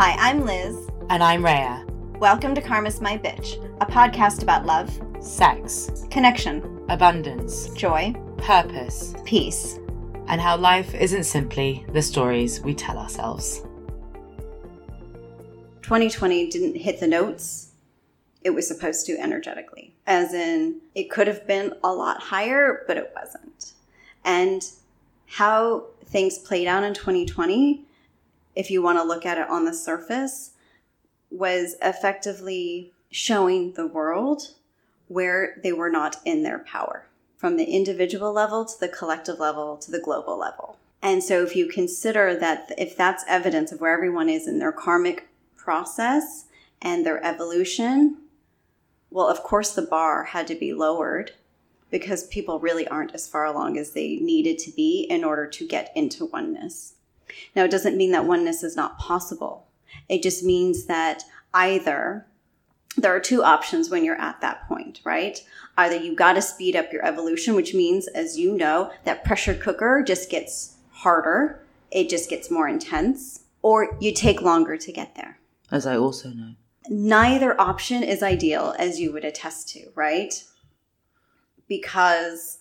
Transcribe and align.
Hi, 0.00 0.14
I'm 0.16 0.44
Liz. 0.44 0.88
And 1.10 1.24
I'm 1.24 1.44
Rhea. 1.44 1.84
Welcome 2.20 2.54
to 2.54 2.60
Karma's 2.60 3.00
My 3.00 3.18
Bitch, 3.18 3.56
a 3.80 3.84
podcast 3.84 4.44
about 4.44 4.64
love, 4.64 4.88
sex, 5.18 6.06
connection, 6.08 6.84
abundance, 6.88 7.68
joy, 7.70 8.14
purpose, 8.36 9.16
peace, 9.24 9.80
and 10.28 10.40
how 10.40 10.56
life 10.56 10.94
isn't 10.94 11.24
simply 11.24 11.84
the 11.92 12.00
stories 12.00 12.60
we 12.60 12.74
tell 12.74 12.96
ourselves. 12.96 13.62
2020 15.82 16.48
didn't 16.48 16.76
hit 16.76 17.00
the 17.00 17.08
notes 17.08 17.72
it 18.44 18.50
was 18.50 18.68
supposed 18.68 19.04
to 19.06 19.18
energetically, 19.18 19.96
as 20.06 20.32
in, 20.32 20.80
it 20.94 21.10
could 21.10 21.26
have 21.26 21.44
been 21.44 21.74
a 21.82 21.92
lot 21.92 22.22
higher, 22.22 22.84
but 22.86 22.96
it 22.96 23.12
wasn't. 23.16 23.72
And 24.24 24.62
how 25.26 25.86
things 26.06 26.38
played 26.38 26.68
out 26.68 26.84
in 26.84 26.94
2020, 26.94 27.84
if 28.58 28.72
you 28.72 28.82
want 28.82 28.98
to 28.98 29.04
look 29.04 29.24
at 29.24 29.38
it 29.38 29.48
on 29.48 29.64
the 29.64 29.72
surface, 29.72 30.50
was 31.30 31.76
effectively 31.80 32.92
showing 33.08 33.72
the 33.74 33.86
world 33.86 34.54
where 35.06 35.60
they 35.62 35.72
were 35.72 35.88
not 35.88 36.16
in 36.24 36.42
their 36.42 36.58
power 36.58 37.06
from 37.36 37.56
the 37.56 37.64
individual 37.64 38.32
level 38.32 38.64
to 38.64 38.80
the 38.80 38.88
collective 38.88 39.38
level 39.38 39.76
to 39.76 39.92
the 39.92 40.00
global 40.00 40.36
level. 40.36 40.76
And 41.00 41.22
so, 41.22 41.44
if 41.44 41.54
you 41.54 41.68
consider 41.68 42.34
that, 42.34 42.72
if 42.76 42.96
that's 42.96 43.24
evidence 43.28 43.70
of 43.70 43.80
where 43.80 43.94
everyone 43.94 44.28
is 44.28 44.48
in 44.48 44.58
their 44.58 44.72
karmic 44.72 45.28
process 45.56 46.46
and 46.82 47.06
their 47.06 47.24
evolution, 47.24 48.16
well, 49.08 49.28
of 49.28 49.44
course, 49.44 49.72
the 49.72 49.82
bar 49.82 50.24
had 50.24 50.48
to 50.48 50.56
be 50.56 50.72
lowered 50.74 51.30
because 51.92 52.26
people 52.26 52.58
really 52.58 52.88
aren't 52.88 53.14
as 53.14 53.28
far 53.28 53.44
along 53.44 53.78
as 53.78 53.92
they 53.92 54.16
needed 54.16 54.58
to 54.58 54.72
be 54.72 55.06
in 55.08 55.22
order 55.22 55.46
to 55.46 55.66
get 55.66 55.92
into 55.94 56.24
oneness. 56.24 56.94
Now, 57.54 57.64
it 57.64 57.70
doesn't 57.70 57.96
mean 57.96 58.12
that 58.12 58.24
oneness 58.24 58.62
is 58.62 58.76
not 58.76 58.98
possible. 58.98 59.66
It 60.08 60.22
just 60.22 60.44
means 60.44 60.86
that 60.86 61.24
either 61.54 62.26
there 62.96 63.14
are 63.14 63.20
two 63.20 63.42
options 63.42 63.90
when 63.90 64.04
you're 64.04 64.20
at 64.20 64.40
that 64.40 64.66
point, 64.68 65.00
right? 65.04 65.42
Either 65.76 65.96
you've 65.96 66.16
got 66.16 66.32
to 66.34 66.42
speed 66.42 66.74
up 66.74 66.92
your 66.92 67.04
evolution, 67.04 67.54
which 67.54 67.74
means, 67.74 68.08
as 68.08 68.38
you 68.38 68.56
know, 68.56 68.90
that 69.04 69.24
pressure 69.24 69.54
cooker 69.54 70.02
just 70.04 70.30
gets 70.30 70.76
harder, 70.90 71.60
it 71.90 72.08
just 72.08 72.28
gets 72.28 72.50
more 72.50 72.68
intense, 72.68 73.44
or 73.62 73.96
you 74.00 74.12
take 74.12 74.42
longer 74.42 74.76
to 74.76 74.92
get 74.92 75.14
there. 75.14 75.38
As 75.70 75.86
I 75.86 75.96
also 75.96 76.30
know. 76.30 76.54
Neither 76.88 77.60
option 77.60 78.02
is 78.02 78.22
ideal, 78.22 78.74
as 78.78 78.98
you 78.98 79.12
would 79.12 79.24
attest 79.24 79.68
to, 79.70 79.90
right? 79.94 80.42
Because 81.68 82.58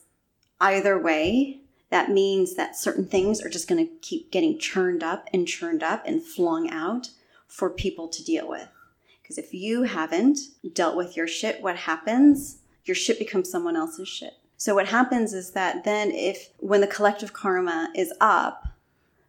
either 0.59 0.99
way, 0.99 1.61
that 1.89 2.11
means 2.11 2.55
that 2.55 2.75
certain 2.75 3.05
things 3.05 3.41
are 3.41 3.49
just 3.49 3.67
going 3.67 3.85
to 3.85 3.93
keep 4.01 4.31
getting 4.31 4.59
churned 4.59 5.03
up 5.03 5.27
and 5.33 5.47
churned 5.47 5.83
up 5.83 6.03
and 6.05 6.23
flung 6.23 6.69
out 6.69 7.09
for 7.47 7.69
people 7.69 8.07
to 8.09 8.23
deal 8.23 8.47
with. 8.47 8.67
Because 9.21 9.37
if 9.37 9.53
you 9.53 9.83
haven't 9.83 10.39
dealt 10.73 10.95
with 10.95 11.15
your 11.15 11.27
shit, 11.27 11.61
what 11.61 11.75
happens? 11.75 12.59
Your 12.85 12.95
shit 12.95 13.19
becomes 13.19 13.49
someone 13.49 13.75
else's 13.75 14.07
shit. 14.07 14.33
So 14.57 14.73
what 14.73 14.87
happens 14.87 15.33
is 15.33 15.51
that 15.51 15.83
then 15.83 16.11
if 16.11 16.49
when 16.59 16.81
the 16.81 16.87
collective 16.87 17.33
karma 17.33 17.89
is 17.95 18.13
up, 18.19 18.67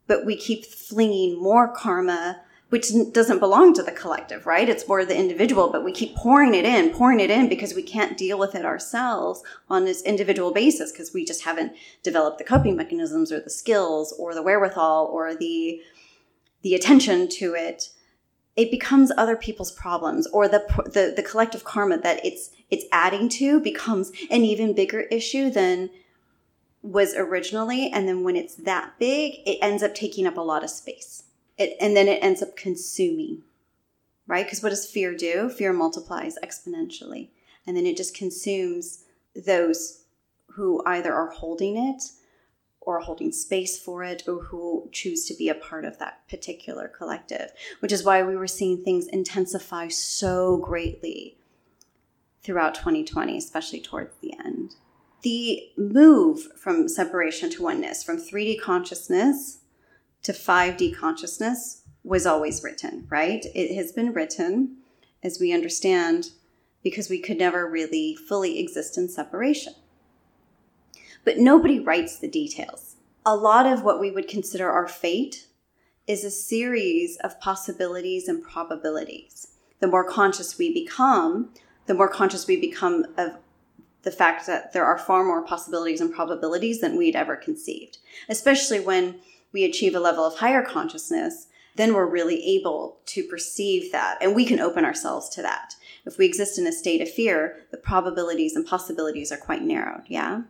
but 0.06 0.24
we 0.24 0.36
keep 0.36 0.64
flinging 0.64 1.40
more 1.40 1.68
karma 1.68 2.40
which 2.70 2.92
doesn't 3.12 3.38
belong 3.38 3.72
to 3.72 3.82
the 3.82 3.92
collective, 3.92 4.46
right? 4.46 4.68
It's 4.68 4.86
more 4.86 5.04
the 5.04 5.16
individual, 5.16 5.70
but 5.70 5.84
we 5.84 5.92
keep 5.92 6.14
pouring 6.14 6.54
it 6.54 6.66
in, 6.66 6.90
pouring 6.90 7.20
it 7.20 7.30
in 7.30 7.48
because 7.48 7.74
we 7.74 7.82
can't 7.82 8.18
deal 8.18 8.38
with 8.38 8.54
it 8.54 8.64
ourselves 8.64 9.42
on 9.70 9.84
this 9.84 10.02
individual 10.02 10.52
basis 10.52 10.92
because 10.92 11.14
we 11.14 11.24
just 11.24 11.44
haven't 11.44 11.72
developed 12.02 12.38
the 12.38 12.44
coping 12.44 12.76
mechanisms 12.76 13.32
or 13.32 13.40
the 13.40 13.50
skills 13.50 14.12
or 14.18 14.34
the 14.34 14.42
wherewithal 14.42 15.06
or 15.06 15.34
the 15.34 15.80
the 16.62 16.74
attention 16.74 17.28
to 17.28 17.54
it. 17.54 17.90
It 18.56 18.70
becomes 18.70 19.12
other 19.16 19.36
people's 19.36 19.72
problems 19.72 20.26
or 20.26 20.46
the 20.46 20.64
the, 20.84 21.14
the 21.16 21.22
collective 21.22 21.64
karma 21.64 21.98
that 21.98 22.24
it's 22.24 22.50
it's 22.70 22.84
adding 22.92 23.30
to 23.30 23.60
becomes 23.60 24.12
an 24.30 24.44
even 24.44 24.74
bigger 24.74 25.02
issue 25.02 25.48
than 25.48 25.88
was 26.82 27.14
originally 27.14 27.90
and 27.90 28.06
then 28.06 28.24
when 28.24 28.36
it's 28.36 28.54
that 28.54 28.98
big, 28.98 29.40
it 29.46 29.58
ends 29.62 29.82
up 29.82 29.94
taking 29.94 30.26
up 30.26 30.36
a 30.36 30.42
lot 30.42 30.62
of 30.62 30.70
space 30.70 31.24
it, 31.58 31.76
and 31.80 31.96
then 31.96 32.08
it 32.08 32.22
ends 32.22 32.42
up 32.42 32.56
consuming, 32.56 33.42
right? 34.26 34.46
Because 34.46 34.62
what 34.62 34.70
does 34.70 34.86
fear 34.86 35.14
do? 35.14 35.48
Fear 35.50 35.72
multiplies 35.72 36.36
exponentially. 36.42 37.28
And 37.66 37.76
then 37.76 37.86
it 37.86 37.96
just 37.96 38.16
consumes 38.16 39.04
those 39.34 40.04
who 40.52 40.82
either 40.86 41.12
are 41.12 41.30
holding 41.30 41.76
it 41.76 42.02
or 42.80 43.00
holding 43.00 43.30
space 43.30 43.78
for 43.78 44.02
it 44.02 44.22
or 44.26 44.44
who 44.44 44.88
choose 44.92 45.26
to 45.26 45.34
be 45.34 45.50
a 45.50 45.54
part 45.54 45.84
of 45.84 45.98
that 45.98 46.26
particular 46.30 46.88
collective, 46.88 47.52
which 47.80 47.92
is 47.92 48.02
why 48.02 48.22
we 48.22 48.36
were 48.36 48.46
seeing 48.46 48.82
things 48.82 49.06
intensify 49.08 49.88
so 49.88 50.56
greatly 50.56 51.36
throughout 52.42 52.74
2020, 52.74 53.36
especially 53.36 53.80
towards 53.80 54.16
the 54.22 54.32
end. 54.42 54.76
The 55.22 55.68
move 55.76 56.48
from 56.56 56.88
separation 56.88 57.50
to 57.50 57.62
oneness, 57.62 58.02
from 58.02 58.16
3D 58.16 58.60
consciousness 58.60 59.58
to 60.22 60.32
5D 60.32 60.96
consciousness 60.96 61.82
was 62.04 62.26
always 62.26 62.62
written, 62.62 63.06
right? 63.08 63.44
It 63.54 63.74
has 63.74 63.92
been 63.92 64.12
written, 64.12 64.78
as 65.22 65.38
we 65.40 65.52
understand, 65.52 66.30
because 66.82 67.10
we 67.10 67.18
could 67.18 67.38
never 67.38 67.68
really 67.68 68.16
fully 68.16 68.58
exist 68.58 68.96
in 68.96 69.08
separation. 69.08 69.74
But 71.24 71.38
nobody 71.38 71.78
writes 71.78 72.18
the 72.18 72.28
details. 72.28 72.96
A 73.26 73.36
lot 73.36 73.66
of 73.66 73.82
what 73.82 74.00
we 74.00 74.10
would 74.10 74.28
consider 74.28 74.70
our 74.70 74.88
fate 74.88 75.46
is 76.06 76.24
a 76.24 76.30
series 76.30 77.18
of 77.18 77.38
possibilities 77.40 78.28
and 78.28 78.42
probabilities. 78.42 79.48
The 79.80 79.86
more 79.86 80.08
conscious 80.08 80.56
we 80.56 80.72
become, 80.72 81.50
the 81.86 81.94
more 81.94 82.08
conscious 82.08 82.46
we 82.46 82.58
become 82.58 83.04
of 83.16 83.32
the 84.02 84.10
fact 84.10 84.46
that 84.46 84.72
there 84.72 84.86
are 84.86 84.96
far 84.96 85.24
more 85.24 85.44
possibilities 85.44 86.00
and 86.00 86.12
probabilities 86.12 86.80
than 86.80 86.96
we'd 86.96 87.16
ever 87.16 87.36
conceived, 87.36 87.98
especially 88.28 88.80
when 88.80 89.20
we 89.52 89.64
achieve 89.64 89.94
a 89.94 90.00
level 90.00 90.24
of 90.24 90.38
higher 90.38 90.62
consciousness, 90.62 91.46
then 91.76 91.94
we're 91.94 92.06
really 92.06 92.44
able 92.44 92.98
to 93.06 93.22
perceive 93.22 93.92
that 93.92 94.18
and 94.20 94.34
we 94.34 94.44
can 94.44 94.60
open 94.60 94.84
ourselves 94.84 95.28
to 95.30 95.42
that. 95.42 95.74
If 96.04 96.18
we 96.18 96.26
exist 96.26 96.58
in 96.58 96.66
a 96.66 96.72
state 96.72 97.00
of 97.00 97.08
fear, 97.08 97.56
the 97.70 97.76
probabilities 97.76 98.56
and 98.56 98.66
possibilities 98.66 99.30
are 99.30 99.36
quite 99.36 99.62
narrowed. 99.62 100.02
Yeah. 100.08 100.42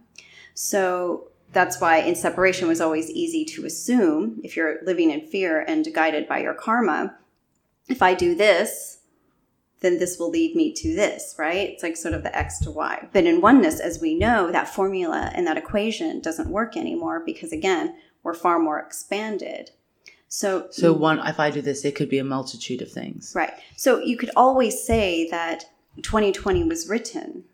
So 0.54 1.28
that's 1.53 1.81
why 1.81 1.98
in 1.98 2.14
separation 2.14 2.66
was 2.69 2.81
always 2.81 3.10
easy 3.10 3.44
to 3.44 3.66
assume 3.66 4.41
if 4.42 4.56
you're 4.56 4.82
living 4.84 5.10
in 5.10 5.26
fear 5.26 5.60
and 5.60 5.86
guided 5.94 6.28
by 6.28 6.38
your 6.41 6.54
karma, 6.54 7.16
if 7.88 8.03
I 8.03 8.15
do 8.15 8.34
this, 8.34 8.98
then 9.80 9.98
this 9.98 10.19
will 10.19 10.30
lead 10.30 10.56
me 10.56 10.72
to 10.72 10.94
this, 10.94 11.36
right? 11.38 11.70
It's 11.70 11.82
like 11.82 11.97
sort 11.97 12.15
of 12.15 12.22
the 12.22 12.36
X 12.36 12.59
to 12.60 12.70
Y. 12.70 13.09
But 13.12 13.25
in 13.25 13.41
oneness, 13.41 13.80
as 13.80 14.00
we 14.00 14.15
know, 14.15 14.50
that 14.50 14.69
formula 14.69 15.30
and 15.34 15.47
that 15.47 15.56
equation 15.56 16.20
doesn't 16.20 16.50
work 16.50 16.76
anymore 16.76 17.22
because 17.25 17.53
again, 17.53 17.94
we're 18.23 18.34
far 18.34 18.59
more 18.59 18.79
expanded. 18.79 19.71
So, 20.29 20.69
so 20.71 20.93
one, 20.93 21.19
if 21.27 21.41
I 21.41 21.51
do 21.51 21.62
this, 21.62 21.84
it 21.84 21.95
could 21.95 22.11
be 22.11 22.19
a 22.19 22.25
multitude 22.25 22.83
of 22.83 22.93
things. 22.93 23.33
Right. 23.34 23.53
So 23.77 23.99
you 23.99 24.17
could 24.17 24.31
always 24.37 24.83
say 24.84 25.29
that 25.31 25.65
2020 26.03 26.65
was 26.65 26.89
written, 26.89 27.45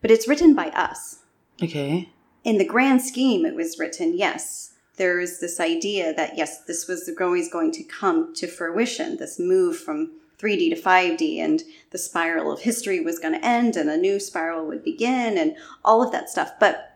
but 0.00 0.10
it's 0.10 0.26
written 0.26 0.54
by 0.54 0.68
us. 0.68 1.20
Okay. 1.62 2.08
In 2.42 2.58
the 2.58 2.64
grand 2.64 3.02
scheme, 3.02 3.44
it 3.44 3.54
was 3.54 3.78
written, 3.78 4.16
yes. 4.16 4.72
There 4.96 5.20
is 5.20 5.40
this 5.40 5.60
idea 5.60 6.14
that, 6.14 6.36
yes, 6.36 6.64
this 6.64 6.86
was 6.86 7.10
always 7.20 7.50
going 7.50 7.72
to 7.72 7.82
come 7.82 8.34
to 8.34 8.46
fruition, 8.46 9.16
this 9.16 9.38
move 9.38 9.76
from 9.76 10.12
3D 10.38 10.74
to 10.74 10.80
5D, 10.80 11.38
and 11.38 11.62
the 11.90 11.98
spiral 11.98 12.52
of 12.52 12.60
history 12.60 13.00
was 13.00 13.18
going 13.18 13.34
to 13.34 13.44
end 13.44 13.76
and 13.76 13.90
a 13.90 13.96
new 13.96 14.20
spiral 14.20 14.66
would 14.66 14.84
begin, 14.84 15.36
and 15.36 15.56
all 15.84 16.02
of 16.02 16.12
that 16.12 16.28
stuff. 16.28 16.52
But 16.60 16.93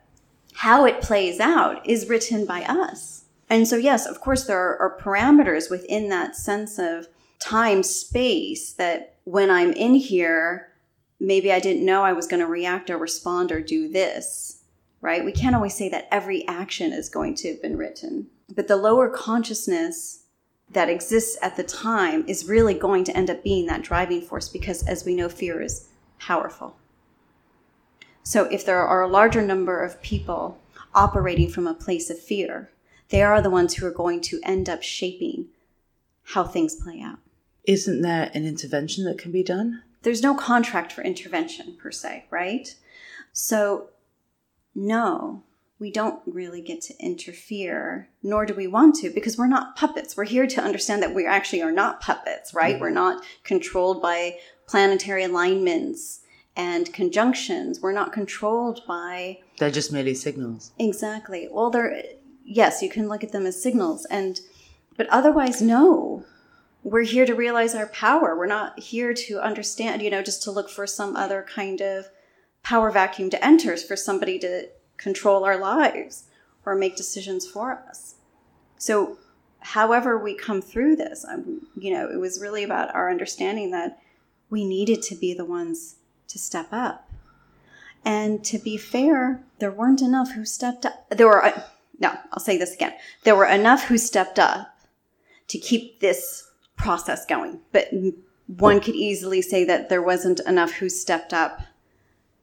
how 0.59 0.85
it 0.85 1.01
plays 1.01 1.39
out 1.39 1.89
is 1.89 2.09
written 2.09 2.45
by 2.45 2.63
us. 2.65 3.27
And 3.49 3.69
so, 3.69 3.77
yes, 3.77 4.07
of 4.07 4.21
course, 4.21 4.45
there 4.45 4.59
are, 4.59 4.77
are 4.81 4.99
parameters 4.99 5.71
within 5.71 6.09
that 6.09 6.35
sense 6.35 6.81
of 6.81 7.07
time 7.39 7.85
space 7.85 8.73
that 8.73 9.15
when 9.23 9.53
I'm 9.53 9.73
in 9.73 9.95
here, 9.95 10.73
maybe 11.21 11.53
I 11.53 11.61
didn't 11.61 11.87
know 11.87 12.03
I 12.03 12.13
was 12.13 12.27
going 12.27 12.41
to 12.41 12.47
react 12.49 12.91
or 12.91 12.99
respond 12.99 13.53
or 13.53 13.61
do 13.61 13.89
this, 13.89 14.65
right? 15.01 15.25
We 15.25 15.31
can't 15.31 15.55
always 15.55 15.75
say 15.75 15.89
that 15.91 16.09
every 16.11 16.45
action 16.49 16.93
is 16.93 17.09
going 17.09 17.37
to 17.37 17.51
have 17.51 17.63
been 17.63 17.77
written. 17.77 18.27
But 18.53 18.67
the 18.67 18.77
lower 18.77 19.09
consciousness 19.09 20.25
that 20.71 20.89
exists 20.89 21.39
at 21.41 21.57
the 21.57 21.63
time 21.63 22.25
is 22.27 22.49
really 22.49 22.75
going 22.75 23.05
to 23.05 23.17
end 23.17 23.31
up 23.31 23.45
being 23.45 23.67
that 23.67 23.83
driving 23.83 24.23
force 24.23 24.49
because, 24.49 24.85
as 24.89 25.05
we 25.05 25.15
know, 25.15 25.29
fear 25.29 25.63
is 25.63 25.87
powerful. 26.19 26.77
So 28.29 28.45
if 28.45 28.67
there 28.67 28.87
are 28.87 29.01
a 29.01 29.09
larger 29.09 29.41
number 29.41 29.83
of 29.83 30.03
people 30.03 30.59
operating 30.95 31.49
from 31.49 31.67
a 31.67 31.73
place 31.73 32.11
of 32.11 32.19
fear, 32.19 32.71
they 33.09 33.23
are 33.23 33.41
the 33.41 33.49
ones 33.49 33.77
who 33.77 33.87
are 33.87 33.91
going 33.91 34.21
to 34.21 34.39
end 34.43 34.69
up 34.69 34.83
shaping 34.83 35.47
how 36.35 36.45
things 36.45 36.75
play 36.75 37.01
out. 37.01 37.21
Isn't 37.65 38.03
there 38.03 38.31
an 38.35 38.45
intervention 38.45 39.07
that 39.07 39.17
can 39.17 39.33
be 39.33 39.43
done? 39.43 39.83
There's 40.03 40.23
no 40.23 40.35
contract 40.35 40.93
for 40.93 41.01
intervention 41.01 41.79
per 41.81 41.91
se, 41.91 42.27
right? 42.29 42.75
So, 43.33 43.89
no, 44.75 45.43
we 45.79 45.91
don't 45.91 46.21
really 46.27 46.61
get 46.61 46.83
to 46.83 47.03
interfere, 47.03 48.11
nor 48.23 48.45
do 48.45 48.53
we 48.53 48.67
want 48.67 48.97
to, 48.97 49.09
because 49.09 49.39
we're 49.39 49.47
not 49.47 49.75
puppets. 49.75 50.19
We're 50.19 50.25
here 50.25 50.47
to 50.47 50.61
understand 50.61 51.03
that 51.03 51.15
we 51.15 51.25
actually 51.25 51.63
are 51.63 51.73
not 51.73 52.03
puppets, 52.03 52.53
right? 52.53 52.75
Mm-hmm. 52.75 52.83
We're 52.83 52.91
not 52.91 53.25
controlled 53.43 54.03
by 54.03 54.37
planetary 54.67 55.25
alignments 55.25 56.21
and 56.59 56.93
conjunctions. 56.93 57.81
We're 57.81 57.93
not 57.93 58.13
controlled 58.13 58.83
by. 58.87 59.39
They're 59.59 59.71
just 59.71 59.93
merely 59.93 60.15
signals. 60.15 60.73
Exactly. 60.79 61.49
Well, 61.51 61.71
they're, 61.71 62.03
yes, 62.45 62.83
you 62.83 62.91
can 62.91 63.09
look 63.09 63.23
at 63.23 63.31
them 63.31 63.47
as 63.47 63.63
signals. 63.63 64.05
And, 64.07 64.41
but 64.97 65.09
otherwise, 65.09 65.63
no. 65.63 66.25
We're 66.83 67.03
here 67.03 67.27
to 67.27 67.35
realize 67.35 67.75
our 67.75 67.87
power. 67.87 68.37
We're 68.37 68.47
not 68.47 68.79
here 68.81 69.15
to 69.15 69.41
understand, 69.41 70.03
you 70.03 70.11
know, 70.11 70.23
just 70.23 70.43
to 70.43 70.51
look 70.51 70.69
for 70.69 70.87
some 70.87 71.15
other 71.15 71.47
kind 71.49 71.81
of 71.81 72.09
power 72.65 72.91
vacuum 72.91 73.31
to 73.31 73.45
enter 73.45 73.77
for 73.77 73.97
somebody 73.97 74.39
to 74.41 74.69
control 74.97 75.45
our 75.45 75.59
lives 75.59 76.25
or 76.67 76.75
make 76.75 76.97
decisions 76.97 77.47
for 77.47 77.85
us. 77.89 78.17
So, 78.79 79.19
however 79.61 80.17
we 80.19 80.35
come 80.35 80.63
through 80.63 80.97
this, 80.97 81.25
I'm, 81.29 81.67
you 81.77 81.93
know, 81.93 82.09
it 82.09 82.19
was 82.19 82.41
really 82.41 82.63
about 82.63 82.95
our 82.95 83.11
understanding 83.11 83.71
that 83.73 84.01
we 84.51 84.65
needed 84.65 85.03
to 85.03 85.17
be 85.17 85.35
the 85.35 85.45
ones 85.45 85.97
to 86.29 86.39
step 86.39 86.69
up. 86.73 87.11
And 88.05 88.45
to 88.45 88.59
be 88.59 88.77
fair, 88.77 89.43
there 89.59 89.73
weren't 89.73 90.03
enough 90.03 90.33
who 90.33 90.45
stepped 90.45 90.87
up. 90.87 91.09
There 91.11 91.27
were, 91.27 91.45
uh, 91.45 91.63
no, 91.99 92.17
I'll 92.33 92.41
say 92.41 92.57
this 92.57 92.75
again. 92.75 92.95
There 93.25 93.37
were 93.37 93.47
enough 93.47 93.85
who 93.85 93.99
stepped 93.99 94.39
up 94.39 94.79
to 95.49 95.59
keep 95.59 96.01
this 96.01 96.49
process 96.77 97.27
going. 97.27 97.61
But 97.73 97.89
one 98.47 98.81
could 98.81 98.95
easily 98.95 99.43
say 99.43 99.65
that 99.65 99.89
there 99.89 100.03
wasn't 100.03 100.41
enough 100.41 100.73
who 100.73 100.89
stepped 100.89 101.33
up 101.33 101.61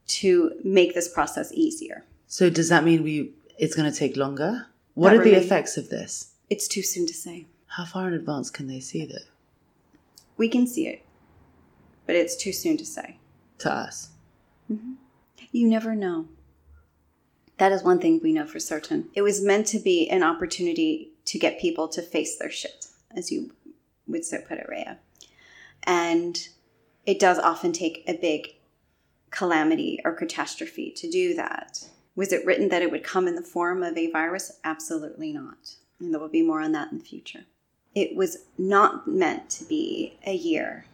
to 0.07 0.51
make 0.63 0.93
this 0.93 1.09
process 1.11 1.51
easier. 1.53 2.05
So 2.27 2.49
does 2.49 2.69
that 2.69 2.83
mean 2.83 3.03
we 3.03 3.33
it's 3.57 3.75
going 3.75 3.91
to 3.91 3.97
take 3.97 4.17
longer? 4.17 4.67
What 4.93 5.13
are 5.13 5.23
the 5.23 5.35
effects 5.35 5.77
of 5.77 5.89
this? 5.89 6.33
It's 6.49 6.67
too 6.67 6.83
soon 6.83 7.07
to 7.07 7.13
say. 7.13 7.47
How 7.67 7.85
far 7.85 8.07
in 8.07 8.13
advance 8.13 8.49
can 8.49 8.67
they 8.67 8.79
see 8.79 9.05
that? 9.05 9.23
We 10.37 10.47
can 10.47 10.67
see 10.67 10.87
it, 10.87 11.03
but 12.05 12.15
it's 12.15 12.35
too 12.35 12.53
soon 12.53 12.77
to 12.77 12.85
say. 12.85 13.17
To 13.60 13.72
us. 13.72 14.10
Mm-hmm. 14.72 14.94
You 15.52 15.68
never 15.68 15.96
know. 15.96 16.28
That 17.57 17.72
is 17.72 17.84
one 17.84 18.00
thing 18.00 18.19
we 18.22 18.34
know 18.34 18.46
for 18.46 18.60
certain. 18.60 19.10
It 19.13 19.22
was 19.22 19.42
meant 19.42 19.68
to 19.68 19.80
be 19.80 20.10
an 20.10 20.24
opportunity 20.24 21.12
to 21.25 21.40
get 21.40 21.60
people 21.60 21.88
to 21.90 22.02
face 22.02 22.38
their 22.38 22.52
shit, 22.52 22.88
as 23.16 23.31
you 23.31 23.52
would 24.07 24.25
so 24.25 24.40
put 24.40 24.57
it, 24.57 24.68
Rhea. 24.68 24.98
And 25.84 26.48
it 27.06 27.19
does 27.19 27.40
often 27.40 27.72
take 27.72 28.04
a 28.07 28.18
big 28.18 28.56
calamity 29.30 30.00
or 30.04 30.13
catastrophe 30.13 30.92
to 30.92 31.10
do 31.10 31.34
that. 31.36 31.90
Was 32.16 32.31
it 32.31 32.46
written 32.46 32.69
that 32.69 32.81
it 32.81 32.92
would 32.92 33.04
come 33.04 33.28
in 33.28 33.36
the 33.36 33.42
form 33.42 33.84
of 33.84 33.98
a 33.98 34.12
virus? 34.12 34.60
Absolutely 34.63 35.31
not. 35.31 35.75
And 36.00 36.13
there 36.13 36.19
will 36.19 36.30
be 36.30 36.42
more 36.42 36.62
on 36.62 36.72
that 36.74 36.92
in 36.92 37.00
the 37.00 37.04
future. 37.04 37.46
It 37.94 38.16
was 38.16 38.38
not 38.57 39.07
meant 39.07 39.50
to 39.52 39.66
be 39.66 40.18
a 40.25 40.36
year 40.36 40.86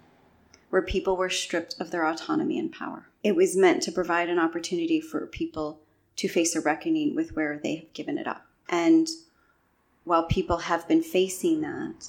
where 0.71 0.81
people 0.81 1.15
were 1.15 1.29
stripped 1.29 1.75
of 1.79 1.91
their 1.91 2.07
autonomy 2.07 2.57
and 2.57 2.71
power. 2.71 3.07
It 3.23 3.35
was 3.35 3.55
meant 3.55 3.83
to 3.83 3.91
provide 3.91 4.29
an 4.29 4.39
opportunity 4.39 4.99
for 4.99 5.27
people 5.27 5.79
to 6.15 6.27
face 6.27 6.55
a 6.55 6.61
reckoning 6.61 7.13
with 7.13 7.35
where 7.35 7.59
they 7.61 7.75
have 7.75 7.93
given 7.93 8.17
it 8.17 8.25
up. 8.25 8.47
And 8.69 9.07
while 10.05 10.23
people 10.23 10.57
have 10.57 10.87
been 10.87 11.03
facing 11.03 11.61
that, 11.61 12.07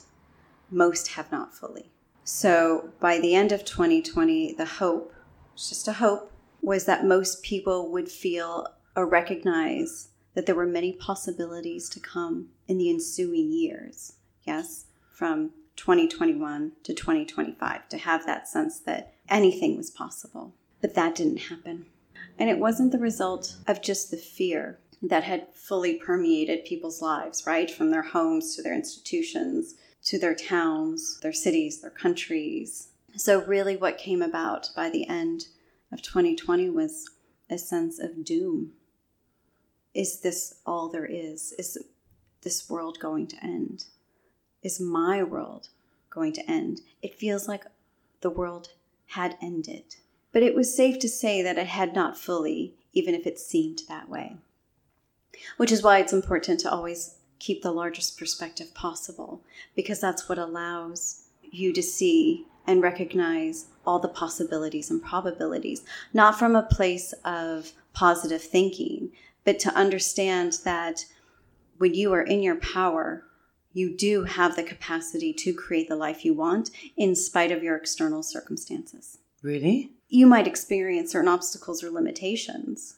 most 0.70 1.09
have 1.09 1.31
not 1.31 1.55
fully. 1.55 1.91
So 2.25 2.91
by 3.00 3.19
the 3.19 3.35
end 3.35 3.53
of 3.53 3.64
2020, 3.64 4.55
the 4.55 4.65
hope, 4.65 5.12
it's 5.55 5.69
just 5.69 5.88
a 5.88 5.94
hope, 5.94 6.32
was 6.62 6.87
that 6.87 7.05
most 7.05 7.43
people 7.43 7.91
would 7.91 8.08
feel 8.08 8.69
or 8.94 9.06
recognize 9.06 10.08
that 10.35 10.47
there 10.47 10.55
were 10.55 10.67
many 10.67 10.93
possibilities 10.93 11.88
to 11.91 12.00
come 12.00 12.49
in 12.69 12.79
the 12.79 12.88
ensuing 12.88 13.50
years. 13.50 14.15
Yes, 14.44 14.87
from 15.11 15.50
2021 15.77 16.73
to 16.85 16.95
2025, 16.95 17.89
to 17.89 17.99
have 17.99 18.27
that 18.27 18.49
sense 18.49 18.79
that 18.81 19.15
anything 19.29 19.77
was 19.77 19.91
possible. 19.91 20.55
But 20.81 20.95
that 20.95 21.15
didn't 21.15 21.39
happen. 21.39 21.87
And 22.39 22.51
it 22.51 22.59
wasn't 22.59 22.93
the 22.93 22.99
result 22.99 23.57
of 23.67 23.83
just 23.83 24.11
the 24.11 24.17
fear 24.17 24.79
that 25.03 25.25
had 25.25 25.53
fully 25.53 25.95
permeated 25.95 26.65
people's 26.65 27.03
lives, 27.03 27.47
right? 27.47 27.71
From 27.71 27.91
their 27.91 28.03
homes 28.03 28.55
to 28.57 28.63
their 28.63 28.75
institutions, 28.75 29.75
to 30.05 30.19
their 30.19 30.35
towns, 30.35 31.19
their 31.21 31.33
cities, 31.33 31.81
their 31.81 31.91
countries. 31.91 32.89
So, 33.17 33.45
really, 33.45 33.77
what 33.77 33.99
came 33.99 34.23
about 34.23 34.71
by 34.75 34.91
the 34.91 35.09
end 35.09 35.47
of 35.93 36.03
2020 36.03 36.71
was 36.71 37.11
a 37.51 37.59
sense 37.59 37.99
of 37.99 38.25
doom 38.25 38.73
is 39.95 40.21
this 40.21 40.55
all 40.65 40.89
there 40.89 41.07
is? 41.07 41.53
Is 41.59 41.79
this 42.43 42.69
world 42.71 42.99
going 42.99 43.27
to 43.29 43.45
end? 43.45 43.85
Is 44.62 44.81
my 44.81 45.23
world 45.23 45.69
going 46.11 46.32
to 46.35 46.50
end? 46.50 46.82
It 47.03 47.19
feels 47.19 47.49
like 47.49 47.64
the 48.20 48.31
world 48.31 48.69
had 49.06 49.37
ended. 49.43 49.97
But 50.32 50.43
it 50.43 50.55
was 50.55 50.75
safe 50.75 50.99
to 51.00 51.09
say 51.09 51.43
that 51.43 51.59
it 51.59 51.67
had 51.67 51.94
not 51.94 52.17
fully, 52.17 52.75
even 52.93 53.14
if 53.14 53.26
it 53.26 53.38
seemed 53.38 53.82
that 53.88 54.09
way. 54.09 54.37
Which 55.56 55.73
is 55.73 55.82
why 55.82 55.99
it's 55.99 56.12
important 56.12 56.61
to 56.61 56.70
always 56.70 57.17
keep 57.38 57.62
the 57.62 57.73
largest 57.73 58.19
perspective 58.19 58.73
possible, 58.73 59.43
because 59.75 60.00
that's 60.00 60.29
what 60.29 60.38
allows 60.38 61.25
you 61.43 61.73
to 61.73 61.82
see 61.82 62.47
and 62.67 62.81
recognize 62.81 63.67
all 63.85 63.99
the 63.99 64.08
possibilities 64.08 64.91
and 64.91 65.03
probabilities, 65.03 65.82
not 66.15 66.38
from 66.38 66.55
a 66.55 66.62
place 66.62 67.12
of 67.25 67.73
positive 67.93 68.41
thinking, 68.41 69.11
but 69.44 69.58
to 69.58 69.75
understand 69.75 70.58
that 70.65 71.05
when 71.79 71.94
you 71.94 72.12
are 72.12 72.23
in 72.23 72.43
your 72.43 72.56
power, 72.56 73.25
you 73.73 73.97
do 73.97 74.25
have 74.25 74.57
the 74.57 74.63
capacity 74.63 75.33
to 75.33 75.55
create 75.55 75.89
the 75.89 75.97
life 75.97 76.25
you 76.25 76.35
want 76.35 76.71
in 76.97 77.15
spite 77.15 77.51
of 77.51 77.63
your 77.63 77.77
external 77.77 78.23
circumstances. 78.23 79.19
Really? 79.43 79.91
You 80.09 80.27
might 80.27 80.47
experience 80.47 81.13
certain 81.13 81.29
obstacles 81.29 81.83
or 81.83 81.91
limitations, 81.91 82.97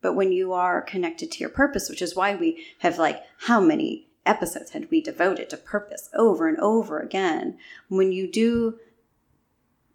but 0.00 0.14
when 0.14 0.32
you 0.32 0.52
are 0.52 0.82
connected 0.82 1.30
to 1.32 1.40
your 1.40 1.50
purpose, 1.50 1.88
which 1.88 2.02
is 2.02 2.16
why 2.16 2.34
we 2.34 2.64
have 2.78 2.98
like 2.98 3.22
how 3.42 3.60
many 3.60 4.08
episodes 4.26 4.70
had 4.70 4.90
we 4.90 5.00
devoted 5.00 5.50
to 5.50 5.56
purpose 5.56 6.08
over 6.14 6.48
and 6.48 6.58
over 6.58 7.00
again, 7.00 7.58
when 7.88 8.12
you 8.12 8.30
do 8.30 8.78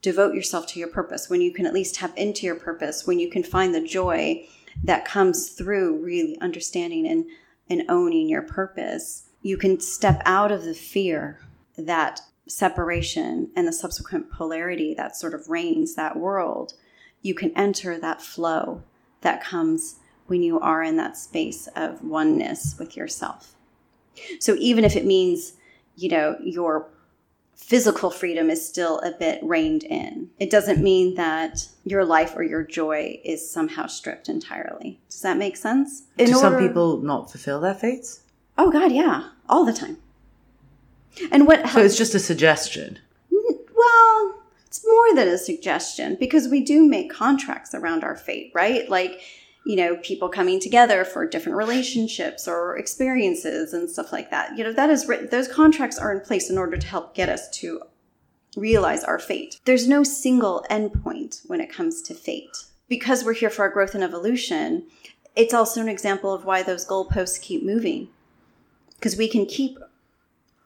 devote 0.02 0.34
yourself 0.34 0.66
to 0.68 0.80
your 0.80 0.88
purpose, 0.88 1.30
when 1.30 1.42
you 1.42 1.52
can 1.52 1.66
at 1.66 1.74
least 1.74 1.96
tap 1.96 2.16
into 2.16 2.46
your 2.46 2.56
purpose, 2.56 3.06
when 3.06 3.20
you 3.20 3.30
can 3.30 3.44
find 3.44 3.74
the 3.74 3.86
joy 3.86 4.48
that 4.84 5.04
comes 5.04 5.50
through 5.50 5.98
really 6.04 6.40
understanding 6.40 7.08
and, 7.08 7.25
and 7.69 7.83
owning 7.89 8.27
your 8.30 8.42
purpose, 8.42 9.30
you 9.42 9.57
can 9.57 9.80
step 9.80 10.21
out 10.25 10.51
of 10.51 10.63
the 10.63 10.74
fear 10.74 11.39
that 11.77 12.22
separation 12.48 13.50
and 13.55 13.67
the 13.67 13.74
subsequent 13.74 14.32
polarity 14.32 14.94
that 14.96 15.15
sort 15.15 15.34
of 15.34 15.50
reigns 15.50 15.96
that 15.96 16.17
world. 16.17 16.74
You 17.22 17.34
can 17.34 17.55
enter 17.55 18.00
that 18.00 18.22
flow 18.22 18.84
that 19.22 19.44
comes 19.44 19.98
when 20.27 20.41
you 20.41 20.60
are 20.60 20.84
in 20.84 20.98
that 20.98 21.17
space 21.17 21.67
of 21.75 22.03
oneness 22.03 22.75
with 22.77 22.98
yourself. 22.98 23.55
So 24.39 24.55
even 24.60 24.84
if 24.84 24.96
it 24.96 25.05
means, 25.05 25.53
you 25.96 26.10
know, 26.10 26.38
your 26.44 26.89
physical 27.60 28.10
freedom 28.10 28.50
is 28.50 28.68
still 28.68 29.00
a 29.01 29.12
bit 29.12 29.39
reined 29.44 29.84
in. 29.84 30.30
It 30.39 30.50
doesn't 30.50 30.82
mean 30.82 31.16
that 31.16 31.68
your 31.84 32.04
life 32.04 32.36
or 32.36 32.42
your 32.42 32.63
joy 32.63 33.20
is 33.24 33.48
somehow 33.48 33.86
stripped 33.86 34.28
entirely. 34.28 35.00
Does 35.10 35.22
that 35.22 35.38
make 35.38 35.56
sense? 35.56 36.04
In 36.18 36.28
Do 36.28 36.38
order... 36.38 36.42
some 36.42 36.58
people 36.58 36.98
not 37.01 37.30
fulfill 37.30 37.60
their 37.60 37.75
fates? 37.75 38.22
Oh 38.58 38.72
God, 38.72 38.92
yeah, 38.92 39.30
all 39.48 39.66
the 39.66 39.74
time. 39.74 39.98
And 41.32 41.46
what? 41.46 41.68
So 41.70 41.82
it's 41.82 41.98
just 41.98 42.16
a 42.16 42.20
suggestion. 42.20 42.98
Well, 43.32 44.42
it's 44.66 44.84
more 44.86 45.16
than 45.16 45.28
a 45.28 45.38
suggestion 45.38 46.18
because 46.20 46.48
we 46.48 46.63
do 46.63 46.88
make 46.88 47.12
contracts 47.12 47.75
around 47.75 48.04
our 48.04 48.16
fate, 48.16 48.51
right? 48.56 48.89
Like 48.89 49.22
you 49.66 49.75
know, 49.75 49.98
people 49.98 50.30
coming 50.30 50.60
together 50.60 51.04
for 51.04 51.28
different 51.28 51.58
relationships 51.58 52.48
or 52.48 52.78
experiences 52.78 53.74
and 53.74 53.89
stuff 53.89 54.12
like 54.12 54.32
that. 54.32 54.58
You 54.58 54.63
know, 54.63 54.74
that 54.74 54.89
is 54.89 55.08
written, 55.08 55.30
those 55.30 55.48
contracts 55.48 55.98
are 55.98 56.12
in 56.12 56.22
place 56.22 56.50
in 56.50 56.58
order 56.58 56.78
to 56.78 56.88
help 56.88 57.13
get 57.13 57.30
us 57.30 57.50
to 57.60 57.82
realize 58.56 59.04
our 59.04 59.20
fate. 59.20 59.60
There's 59.66 59.88
no 59.88 60.04
single 60.04 60.66
endpoint 60.72 61.48
when 61.48 61.62
it 61.62 61.72
comes 61.72 62.01
to 62.04 62.13
fate. 62.13 62.66
Because 62.88 63.24
we're 63.24 63.34
here 63.34 63.51
for 63.51 63.62
our 63.63 63.70
growth 63.70 63.94
and 63.94 64.04
evolution, 64.04 64.88
it's 65.36 65.54
also 65.54 65.82
an 65.82 65.89
example 65.89 66.34
of 66.34 66.46
why 66.46 66.63
those 66.63 66.88
goalposts 66.88 67.42
keep 67.42 67.63
moving. 67.63 68.08
Because 68.96 69.16
we 69.16 69.28
can 69.28 69.46
keep 69.46 69.78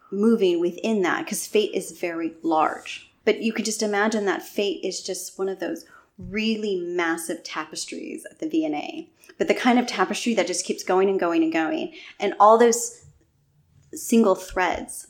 moving 0.09 0.59
within 0.59 1.01
that, 1.01 1.25
because 1.25 1.45
fate 1.45 1.71
is 1.73 1.99
very 1.99 2.33
large. 2.41 3.11
But 3.25 3.41
you 3.41 3.51
could 3.51 3.65
just 3.65 3.83
imagine 3.83 4.25
that 4.25 4.43
fate 4.43 4.79
is 4.83 5.01
just 5.01 5.37
one 5.37 5.49
of 5.49 5.59
those 5.59 5.85
really 6.17 6.79
massive 6.79 7.43
tapestries 7.43 8.25
at 8.29 8.39
the 8.39 8.47
V&A, 8.47 9.09
but 9.37 9.47
the 9.47 9.53
kind 9.53 9.79
of 9.79 9.87
tapestry 9.87 10.33
that 10.35 10.47
just 10.47 10.65
keeps 10.65 10.83
going 10.83 11.09
and 11.09 11.19
going 11.19 11.43
and 11.43 11.51
going. 11.51 11.93
And 12.19 12.33
all 12.39 12.57
those 12.57 13.05
single 13.93 14.35
threads 14.35 15.07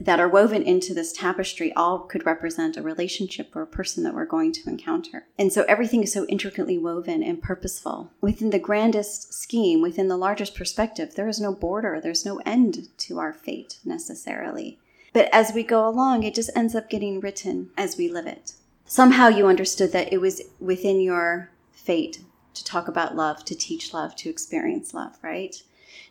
that 0.00 0.18
are 0.18 0.28
woven 0.28 0.62
into 0.62 0.92
this 0.92 1.12
tapestry 1.12 1.72
all 1.74 2.00
could 2.00 2.26
represent 2.26 2.76
a 2.76 2.82
relationship 2.82 3.54
or 3.54 3.62
a 3.62 3.66
person 3.66 4.02
that 4.02 4.14
we're 4.14 4.26
going 4.26 4.52
to 4.52 4.68
encounter. 4.68 5.26
And 5.38 5.52
so 5.52 5.64
everything 5.68 6.02
is 6.02 6.12
so 6.12 6.26
intricately 6.26 6.78
woven 6.78 7.22
and 7.22 7.40
purposeful. 7.40 8.10
Within 8.20 8.50
the 8.50 8.58
grandest 8.58 9.32
scheme, 9.32 9.80
within 9.80 10.08
the 10.08 10.16
largest 10.16 10.54
perspective, 10.54 11.14
there 11.14 11.28
is 11.28 11.40
no 11.40 11.54
border, 11.54 12.00
there's 12.02 12.26
no 12.26 12.40
end 12.44 12.88
to 12.98 13.18
our 13.18 13.32
fate 13.32 13.78
necessarily. 13.84 14.78
But 15.12 15.28
as 15.32 15.52
we 15.54 15.62
go 15.62 15.88
along, 15.88 16.24
it 16.24 16.34
just 16.34 16.50
ends 16.56 16.74
up 16.74 16.90
getting 16.90 17.20
written 17.20 17.70
as 17.76 17.96
we 17.96 18.08
live 18.08 18.26
it. 18.26 18.54
Somehow 18.86 19.28
you 19.28 19.46
understood 19.46 19.92
that 19.92 20.12
it 20.12 20.20
was 20.20 20.42
within 20.60 21.00
your 21.00 21.50
fate 21.72 22.20
to 22.54 22.64
talk 22.64 22.88
about 22.88 23.16
love, 23.16 23.44
to 23.44 23.54
teach 23.54 23.92
love, 23.92 24.14
to 24.16 24.30
experience 24.30 24.94
love, 24.94 25.18
right? 25.22 25.62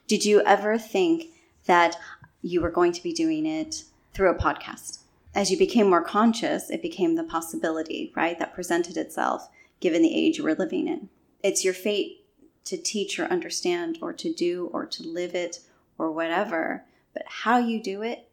Did 0.08 0.26
you 0.26 0.42
ever 0.46 0.78
think 0.78 1.28
that 1.66 1.96
you 2.42 2.62
were 2.62 2.70
going 2.70 2.92
to 2.92 3.02
be 3.02 3.14
doing 3.14 3.46
it 3.46 3.86
through 4.14 4.30
a 4.30 4.36
podcast. 4.36 5.00
As 5.34 5.50
you 5.50 5.58
became 5.58 5.90
more 5.90 6.04
conscious, 6.04 6.70
it 6.70 6.82
became 6.82 7.16
the 7.16 7.24
possibility, 7.24 8.12
right, 8.16 8.38
that 8.38 8.54
presented 8.54 8.98
itself 8.98 9.50
given 9.80 10.02
the 10.02 10.16
age 10.16 10.38
you 10.38 10.44
were 10.44 10.54
living 10.54 10.88
in. 10.88 11.10
It's 11.42 11.66
your 11.66 11.74
fate 11.74 12.26
to 12.66 12.78
teach 12.78 13.20
or 13.20 13.26
understand 13.26 13.98
or 14.02 14.14
to 14.14 14.32
do 14.32 14.70
or 14.72 14.86
to 14.86 15.04
live 15.04 15.34
it 15.34 15.60
or 15.98 16.12
whatever, 16.12 16.86
but 17.14 17.24
how 17.28 17.58
you 17.58 17.82
do 17.82 18.02
it 18.02 18.30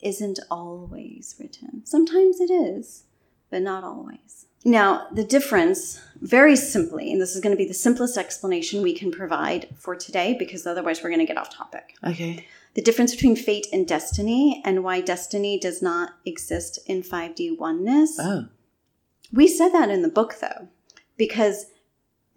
isn't 0.00 0.40
always 0.50 1.36
written. 1.38 1.82
Sometimes 1.84 2.40
it 2.40 2.50
is, 2.50 3.04
but 3.52 3.62
not 3.62 3.84
always. 3.84 4.46
Now, 4.64 5.06
the 5.12 5.24
difference, 5.24 6.00
very 6.20 6.56
simply, 6.56 7.12
and 7.12 7.20
this 7.20 7.36
is 7.36 7.40
going 7.40 7.54
to 7.54 7.62
be 7.62 7.68
the 7.68 7.74
simplest 7.74 8.16
explanation 8.16 8.82
we 8.82 8.94
can 8.94 9.12
provide 9.12 9.68
for 9.76 9.94
today 9.94 10.34
because 10.36 10.66
otherwise 10.66 11.02
we're 11.02 11.10
going 11.10 11.20
to 11.20 11.26
get 11.26 11.38
off 11.38 11.54
topic. 11.54 11.94
Okay 12.04 12.44
the 12.74 12.82
difference 12.82 13.14
between 13.14 13.36
fate 13.36 13.66
and 13.72 13.86
destiny 13.86 14.62
and 14.64 14.82
why 14.82 15.00
destiny 15.00 15.58
does 15.58 15.82
not 15.82 16.14
exist 16.24 16.78
in 16.86 17.02
5D 17.02 17.58
oneness. 17.58 18.16
Oh. 18.18 18.46
We 19.32 19.46
said 19.46 19.70
that 19.70 19.90
in 19.90 20.02
the 20.02 20.08
book 20.08 20.36
though, 20.40 20.68
because 21.16 21.66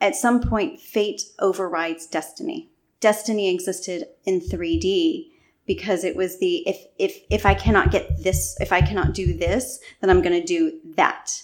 at 0.01 0.15
some 0.15 0.41
point 0.41 0.79
fate 0.79 1.23
overrides 1.39 2.05
destiny. 2.05 2.69
Destiny 2.99 3.53
existed 3.53 4.07
in 4.25 4.41
3D 4.41 5.31
because 5.65 6.03
it 6.03 6.15
was 6.15 6.39
the 6.39 6.67
if 6.67 6.77
if 6.97 7.17
if 7.29 7.45
I 7.45 7.53
cannot 7.53 7.91
get 7.91 8.23
this, 8.23 8.55
if 8.59 8.71
I 8.71 8.81
cannot 8.81 9.13
do 9.13 9.33
this, 9.33 9.79
then 10.01 10.09
I'm 10.09 10.21
going 10.21 10.39
to 10.39 10.45
do 10.45 10.79
that. 10.95 11.41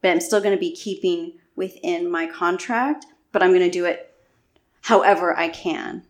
But 0.00 0.10
I'm 0.10 0.20
still 0.20 0.40
going 0.40 0.54
to 0.54 0.60
be 0.60 0.74
keeping 0.74 1.34
within 1.56 2.10
my 2.10 2.26
contract, 2.26 3.06
but 3.32 3.42
I'm 3.42 3.50
going 3.50 3.60
to 3.60 3.70
do 3.70 3.84
it 3.84 4.14
however 4.82 5.36
I 5.38 5.48
can 5.48 6.02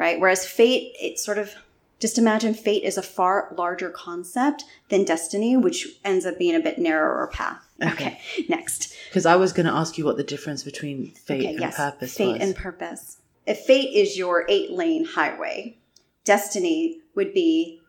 right? 0.00 0.18
Whereas 0.18 0.46
fate, 0.46 0.96
it's 0.98 1.22
sort 1.22 1.36
of 1.36 1.54
just 2.00 2.16
imagine 2.16 2.54
fate 2.54 2.84
is 2.84 2.96
a 2.96 3.02
far 3.02 3.52
larger 3.54 3.90
concept 3.90 4.64
than 4.88 5.04
destiny, 5.04 5.58
which 5.58 5.86
ends 6.02 6.24
up 6.24 6.38
being 6.38 6.54
a 6.54 6.60
bit 6.60 6.78
narrower 6.78 7.26
path. 7.30 7.62
Okay, 7.82 7.92
okay 7.92 8.20
next. 8.48 8.94
Because 9.08 9.26
I 9.26 9.36
was 9.36 9.52
going 9.52 9.66
to 9.66 9.72
ask 9.72 9.98
you 9.98 10.06
what 10.06 10.16
the 10.16 10.24
difference 10.24 10.62
between 10.62 11.10
fate 11.10 11.40
okay, 11.40 11.50
and 11.50 11.60
yes. 11.60 11.76
purpose 11.76 12.16
fate 12.16 12.32
was. 12.32 12.40
and 12.40 12.56
purpose. 12.56 13.18
If 13.46 13.60
fate 13.60 13.94
is 13.94 14.16
your 14.16 14.46
eight 14.48 14.70
lane 14.70 15.04
highway, 15.04 15.76
destiny 16.24 17.00
would 17.14 17.32
be 17.32 17.80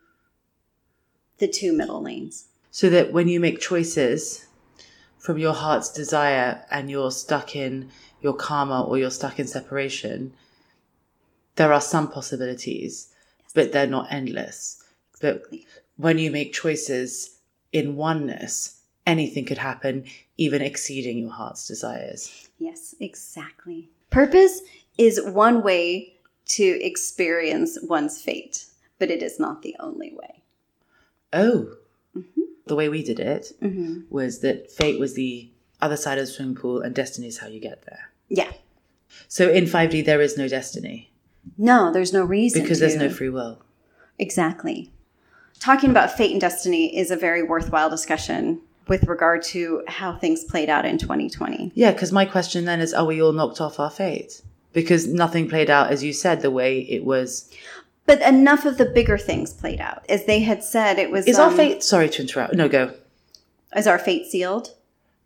the 1.38 1.48
two 1.48 1.72
middle 1.72 2.02
lanes. 2.02 2.46
So 2.70 2.88
that 2.90 3.12
when 3.12 3.28
you 3.28 3.40
make 3.40 3.60
choices 3.60 4.46
from 5.18 5.38
your 5.38 5.52
heart's 5.52 5.92
desire 5.92 6.64
and 6.70 6.90
you're 6.90 7.10
stuck 7.10 7.54
in 7.54 7.90
your 8.20 8.34
karma 8.34 8.82
or 8.82 8.98
you're 8.98 9.10
stuck 9.10 9.38
in 9.38 9.46
separation, 9.46 10.32
there 11.56 11.72
are 11.72 11.80
some 11.80 12.10
possibilities, 12.10 13.12
yes. 13.40 13.52
but 13.54 13.72
they're 13.72 13.86
not 13.86 14.10
endless. 14.10 14.82
But 15.20 15.44
when 15.96 16.18
you 16.18 16.30
make 16.30 16.52
choices 16.52 17.38
in 17.72 17.96
oneness, 17.96 18.80
anything 19.06 19.44
could 19.44 19.58
happen, 19.58 20.04
even 20.36 20.62
exceeding 20.62 21.18
your 21.18 21.30
heart's 21.30 21.66
desires. 21.66 22.48
Yes, 22.58 22.94
exactly. 23.00 23.90
Purpose 24.10 24.62
is 24.98 25.20
one 25.22 25.62
way 25.62 26.11
to 26.46 26.64
experience 26.84 27.78
one's 27.82 28.20
fate, 28.20 28.66
but 28.98 29.10
it 29.10 29.22
is 29.22 29.38
not 29.38 29.62
the 29.62 29.76
only 29.80 30.12
way. 30.14 30.42
Oh, 31.32 31.74
mm-hmm. 32.16 32.42
the 32.66 32.76
way 32.76 32.88
we 32.88 33.02
did 33.02 33.20
it 33.20 33.52
mm-hmm. 33.62 34.00
was 34.10 34.40
that 34.40 34.70
fate 34.70 35.00
was 35.00 35.14
the 35.14 35.50
other 35.80 35.96
side 35.96 36.18
of 36.18 36.26
the 36.26 36.32
swimming 36.32 36.54
pool 36.54 36.80
and 36.80 36.94
destiny 36.94 37.26
is 37.26 37.38
how 37.38 37.46
you 37.46 37.60
get 37.60 37.84
there. 37.86 38.10
Yeah. 38.28 38.52
So 39.28 39.50
in 39.50 39.64
5D, 39.64 40.04
there 40.04 40.20
is 40.20 40.38
no 40.38 40.48
destiny. 40.48 41.10
No, 41.58 41.92
there's 41.92 42.12
no 42.12 42.24
reason. 42.24 42.62
Because 42.62 42.78
to. 42.78 42.86
there's 42.86 42.96
no 42.96 43.10
free 43.10 43.28
will. 43.28 43.60
Exactly. 44.18 44.90
Talking 45.58 45.90
about 45.90 46.16
fate 46.16 46.32
and 46.32 46.40
destiny 46.40 46.96
is 46.96 47.10
a 47.10 47.16
very 47.16 47.42
worthwhile 47.42 47.90
discussion 47.90 48.60
with 48.88 49.04
regard 49.04 49.42
to 49.42 49.82
how 49.86 50.16
things 50.16 50.44
played 50.44 50.68
out 50.68 50.84
in 50.84 50.98
2020. 50.98 51.72
Yeah, 51.74 51.92
because 51.92 52.12
my 52.12 52.24
question 52.24 52.64
then 52.64 52.80
is 52.80 52.92
are 52.92 53.04
we 53.04 53.22
all 53.22 53.32
knocked 53.32 53.60
off 53.60 53.78
our 53.78 53.90
fate? 53.90 54.42
Because 54.72 55.06
nothing 55.06 55.48
played 55.48 55.68
out, 55.68 55.90
as 55.90 56.02
you 56.02 56.12
said, 56.12 56.40
the 56.40 56.50
way 56.50 56.80
it 56.80 57.04
was. 57.04 57.50
But 58.06 58.22
enough 58.22 58.64
of 58.64 58.78
the 58.78 58.86
bigger 58.86 59.18
things 59.18 59.52
played 59.52 59.80
out. 59.80 60.04
As 60.08 60.24
they 60.24 60.40
had 60.40 60.64
said, 60.64 60.98
it 60.98 61.10
was. 61.10 61.26
Is 61.26 61.38
um, 61.38 61.50
our 61.50 61.56
fate. 61.56 61.82
Sorry 61.82 62.08
to 62.08 62.22
interrupt. 62.22 62.54
No, 62.54 62.68
go. 62.68 62.94
Is 63.76 63.86
our 63.86 63.98
fate 63.98 64.26
sealed? 64.26 64.74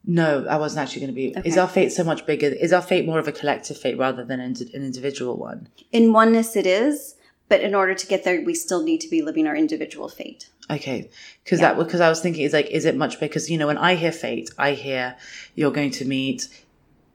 No, 0.08 0.46
I 0.46 0.56
wasn't 0.56 0.82
actually 0.82 1.00
going 1.00 1.12
to 1.12 1.14
be. 1.14 1.36
Okay. 1.36 1.48
Is 1.48 1.58
our 1.58 1.66
fate 1.66 1.90
so 1.90 2.04
much 2.04 2.26
bigger? 2.26 2.46
Is 2.46 2.72
our 2.72 2.82
fate 2.82 3.06
more 3.06 3.18
of 3.18 3.26
a 3.26 3.32
collective 3.32 3.76
fate 3.76 3.98
rather 3.98 4.24
than 4.24 4.38
an 4.38 4.56
individual 4.72 5.36
one? 5.36 5.68
In 5.90 6.12
oneness, 6.12 6.54
it 6.54 6.66
is. 6.66 7.16
But 7.48 7.60
in 7.60 7.74
order 7.74 7.94
to 7.94 8.06
get 8.06 8.24
there, 8.24 8.40
we 8.42 8.54
still 8.54 8.82
need 8.82 9.00
to 9.02 9.08
be 9.08 9.22
living 9.22 9.46
our 9.46 9.54
individual 9.54 10.08
fate. 10.08 10.48
Okay, 10.68 11.08
because 11.44 11.60
yeah. 11.60 11.74
that 11.74 11.78
because 11.78 12.00
I 12.00 12.08
was 12.08 12.20
thinking 12.20 12.42
is 12.42 12.52
like, 12.52 12.66
is 12.66 12.84
it 12.84 12.96
much 12.96 13.20
because 13.20 13.48
you 13.48 13.56
know 13.56 13.68
when 13.68 13.78
I 13.78 13.94
hear 13.94 14.10
fate, 14.10 14.50
I 14.58 14.72
hear 14.72 15.16
you're 15.54 15.70
going 15.70 15.92
to 15.92 16.04
meet 16.04 16.48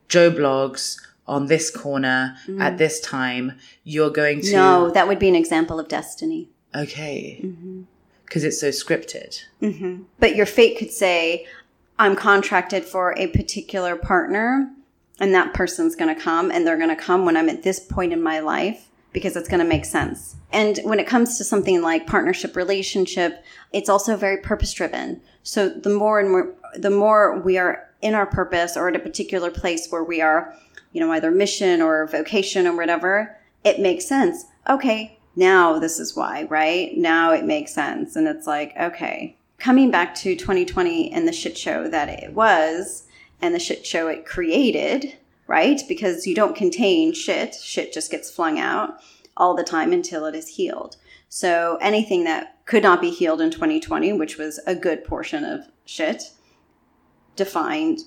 Joe 0.08 0.30
Bloggs 0.30 0.98
on 1.32 1.46
this 1.46 1.70
corner 1.70 2.36
mm-hmm. 2.46 2.60
at 2.60 2.78
this 2.78 3.00
time. 3.00 3.58
You're 3.84 4.10
going 4.10 4.42
to 4.42 4.52
no, 4.52 4.90
that 4.90 5.08
would 5.08 5.18
be 5.18 5.28
an 5.28 5.34
example 5.34 5.80
of 5.80 5.88
destiny. 5.88 6.50
Okay, 6.74 7.38
because 8.24 8.42
mm-hmm. 8.42 8.48
it's 8.48 8.60
so 8.60 8.68
scripted. 8.68 9.42
Mm-hmm. 9.60 10.02
But 10.20 10.36
your 10.36 10.46
fate 10.46 10.78
could 10.78 10.90
say, 10.90 11.46
I'm 11.98 12.16
contracted 12.16 12.84
for 12.84 13.16
a 13.16 13.28
particular 13.28 13.96
partner 13.96 14.70
and 15.20 15.34
that 15.34 15.54
person's 15.54 15.94
going 15.94 16.14
to 16.14 16.20
come 16.20 16.50
and 16.50 16.66
they're 16.66 16.78
going 16.78 16.88
to 16.88 16.96
come 16.96 17.24
when 17.24 17.36
I'm 17.36 17.48
at 17.48 17.62
this 17.62 17.80
point 17.80 18.12
in 18.12 18.22
my 18.22 18.40
life 18.40 18.88
because 19.12 19.36
it's 19.36 19.48
going 19.48 19.60
to 19.60 19.66
make 19.66 19.84
sense. 19.84 20.36
And 20.52 20.78
when 20.84 20.98
it 20.98 21.06
comes 21.06 21.38
to 21.38 21.44
something 21.44 21.82
like 21.82 22.06
partnership 22.06 22.56
relationship, 22.56 23.44
it's 23.72 23.88
also 23.88 24.16
very 24.16 24.38
purpose 24.38 24.72
driven. 24.72 25.20
So 25.42 25.68
the 25.68 25.90
more 25.90 26.18
and 26.18 26.30
more, 26.30 26.54
the 26.76 26.90
more 26.90 27.38
we 27.40 27.58
are 27.58 27.88
in 28.00 28.14
our 28.14 28.26
purpose 28.26 28.76
or 28.76 28.88
at 28.88 28.96
a 28.96 28.98
particular 28.98 29.50
place 29.50 29.88
where 29.90 30.04
we 30.04 30.20
are, 30.20 30.54
you 30.92 31.00
know, 31.00 31.12
either 31.12 31.30
mission 31.30 31.80
or 31.80 32.06
vocation 32.06 32.66
or 32.66 32.76
whatever, 32.76 33.36
it 33.64 33.80
makes 33.80 34.06
sense. 34.06 34.44
Okay, 34.68 35.18
now 35.34 35.78
this 35.78 35.98
is 35.98 36.16
why, 36.16 36.44
right? 36.44 36.96
Now 36.96 37.32
it 37.32 37.44
makes 37.44 37.74
sense. 37.74 38.16
And 38.16 38.28
it's 38.28 38.46
like, 38.46 38.74
okay, 38.78 39.36
coming 39.58 39.90
back 39.90 40.14
to 40.16 40.36
2020 40.36 41.12
and 41.12 41.26
the 41.26 41.32
shit 41.32 41.56
show 41.56 41.88
that 41.88 42.08
it 42.08 42.32
was 42.32 43.06
and 43.40 43.54
the 43.54 43.58
shit 43.58 43.86
show 43.86 44.08
it 44.08 44.26
created, 44.26 45.16
right? 45.46 45.80
Because 45.88 46.26
you 46.26 46.34
don't 46.34 46.56
contain 46.56 47.12
shit, 47.12 47.54
shit 47.54 47.92
just 47.92 48.10
gets 48.10 48.30
flung 48.30 48.58
out 48.58 48.98
all 49.36 49.54
the 49.54 49.64
time 49.64 49.92
until 49.92 50.26
it 50.26 50.34
is 50.34 50.48
healed. 50.48 50.96
So 51.28 51.78
anything 51.80 52.24
that 52.24 52.58
could 52.66 52.82
not 52.82 53.00
be 53.00 53.10
healed 53.10 53.40
in 53.40 53.50
2020, 53.50 54.12
which 54.12 54.36
was 54.36 54.60
a 54.66 54.74
good 54.74 55.04
portion 55.04 55.44
of 55.44 55.66
shit, 55.86 56.32
defined 57.36 58.00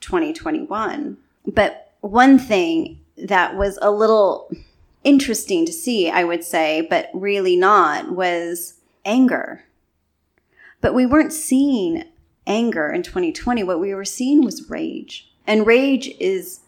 2021. 0.00 1.16
But 1.46 1.92
one 2.00 2.38
thing 2.38 3.00
that 3.16 3.56
was 3.56 3.78
a 3.82 3.90
little 3.90 4.50
interesting 5.02 5.66
to 5.66 5.72
see, 5.72 6.10
I 6.10 6.24
would 6.24 6.44
say, 6.44 6.86
but 6.88 7.10
really 7.12 7.56
not, 7.56 8.10
was 8.10 8.80
anger 9.04 9.64
but 10.84 10.92
we 10.92 11.06
weren't 11.06 11.32
seeing 11.32 12.04
anger 12.46 12.92
in 12.92 13.02
2020. 13.02 13.64
What 13.64 13.80
we 13.80 13.94
were 13.94 14.04
seeing 14.04 14.44
was 14.44 14.68
rage. 14.68 15.32
And 15.46 15.66
rage 15.66 16.08
is 16.20 16.60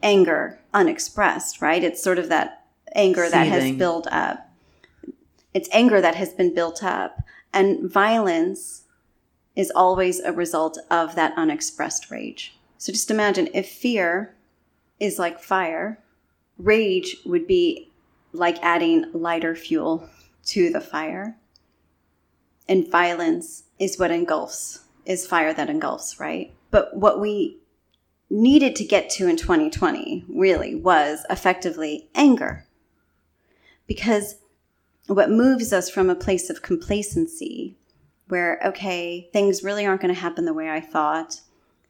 anger 0.00 0.60
unexpressed, 0.72 1.60
right? 1.60 1.82
It's 1.82 2.00
sort 2.00 2.20
of 2.20 2.28
that 2.28 2.66
anger 2.94 3.24
Seething. 3.24 3.40
that 3.40 3.48
has 3.48 3.72
built 3.72 4.06
up. 4.12 4.48
It's 5.52 5.68
anger 5.72 6.00
that 6.00 6.14
has 6.14 6.32
been 6.32 6.54
built 6.54 6.84
up. 6.84 7.20
And 7.52 7.90
violence 7.90 8.84
is 9.56 9.72
always 9.74 10.20
a 10.20 10.30
result 10.30 10.78
of 10.88 11.16
that 11.16 11.34
unexpressed 11.36 12.12
rage. 12.12 12.56
So 12.78 12.92
just 12.92 13.10
imagine 13.10 13.48
if 13.52 13.68
fear 13.68 14.34
is 14.98 15.18
like 15.18 15.40
fire, 15.40 15.98
rage 16.56 17.16
would 17.26 17.46
be 17.46 17.90
like 18.32 18.58
adding 18.62 19.06
lighter 19.12 19.54
fuel 19.54 20.08
to 20.46 20.70
the 20.70 20.80
fire 20.80 21.36
and 22.68 22.90
violence 22.90 23.64
is 23.78 23.98
what 23.98 24.10
engulfs, 24.10 24.80
is 25.06 25.26
fire 25.26 25.54
that 25.54 25.70
engulfs, 25.70 26.20
right? 26.20 26.52
But 26.70 26.94
what 26.96 27.20
we 27.20 27.56
needed 28.28 28.76
to 28.76 28.84
get 28.84 29.08
to 29.08 29.26
in 29.26 29.36
2020 29.36 30.26
really 30.28 30.74
was 30.74 31.24
effectively 31.30 32.10
anger. 32.14 32.66
Because 33.86 34.36
what 35.06 35.30
moves 35.30 35.72
us 35.72 35.88
from 35.88 36.10
a 36.10 36.14
place 36.14 36.50
of 36.50 36.60
complacency 36.60 37.74
where, 38.28 38.60
okay, 38.62 39.30
things 39.32 39.64
really 39.64 39.86
aren't 39.86 40.02
going 40.02 40.14
to 40.14 40.20
happen 40.20 40.44
the 40.44 40.52
way 40.52 40.68
I 40.68 40.80
thought. 40.80 41.40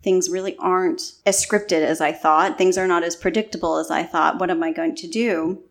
Things 0.02 0.31
really 0.31 0.57
aren't 0.59 1.12
as 1.26 1.45
scripted 1.45 1.83
as 1.83 2.00
I 2.00 2.12
thought. 2.12 2.57
Things 2.57 2.78
are 2.78 2.87
not 2.87 3.02
as 3.02 3.17
predictable 3.17 3.78
as 3.78 3.90
I 3.90 4.05
thought. 4.05 4.38
What 4.38 4.50
am 4.50 4.62
I 4.62 4.73
going 4.73 4.95
to 4.97 5.09
do? 5.09 5.62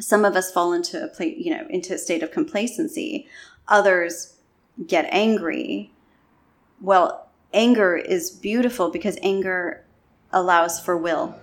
Some 0.00 0.24
of 0.24 0.34
us 0.34 0.50
fall 0.50 0.72
into 0.72 1.02
a 1.02 1.08
place, 1.08 1.36
you 1.38 1.54
know, 1.54 1.66
into 1.70 1.94
a 1.94 1.98
state 1.98 2.22
of 2.24 2.32
complacency. 2.32 3.28
Others 3.68 4.34
get 4.86 5.06
angry. 5.10 5.92
Well, 6.80 7.28
anger 7.52 7.96
is 7.96 8.30
beautiful 8.30 8.90
because 8.90 9.16
anger 9.22 9.84
allows 10.32 10.80
for 10.80 10.96
will 10.96 11.36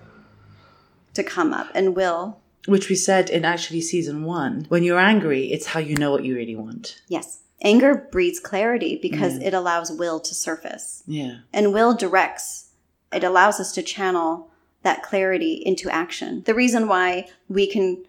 to 1.13 1.23
come 1.23 1.53
up 1.53 1.67
and 1.73 1.95
will 1.95 2.41
Which 2.67 2.89
we 2.89 2.95
said 2.95 3.29
in 3.29 3.45
actually 3.45 3.81
season 3.81 4.23
one. 4.23 4.65
When 4.67 4.83
you're 4.83 4.99
angry, 4.99 5.51
it's 5.51 5.67
how 5.67 5.79
you 5.79 5.95
know 5.95 6.11
what 6.11 6.25
you 6.25 6.35
really 6.35 6.55
want. 6.57 7.01
yes 7.07 7.39
anger 7.61 8.07
breeds 8.11 8.39
clarity 8.39 8.97
because 9.01 9.39
mm. 9.39 9.43
it 9.43 9.53
allows 9.53 9.91
will 9.91 10.19
to 10.19 10.33
surface. 10.33 11.03
Yeah. 11.05 11.39
and 11.53 11.73
will 11.73 11.95
directs 11.95 12.71
it 13.11 13.23
allows 13.23 13.59
us 13.59 13.71
to 13.73 13.83
channel 13.83 14.49
that 14.83 15.03
clarity 15.03 15.53
into 15.53 15.89
action. 15.89 16.43
The 16.45 16.55
reason 16.55 16.87
why 16.87 17.27
we 17.49 17.67
can 17.67 18.03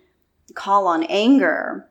call 0.54 0.86
on 0.86 1.04
anger 1.04 1.88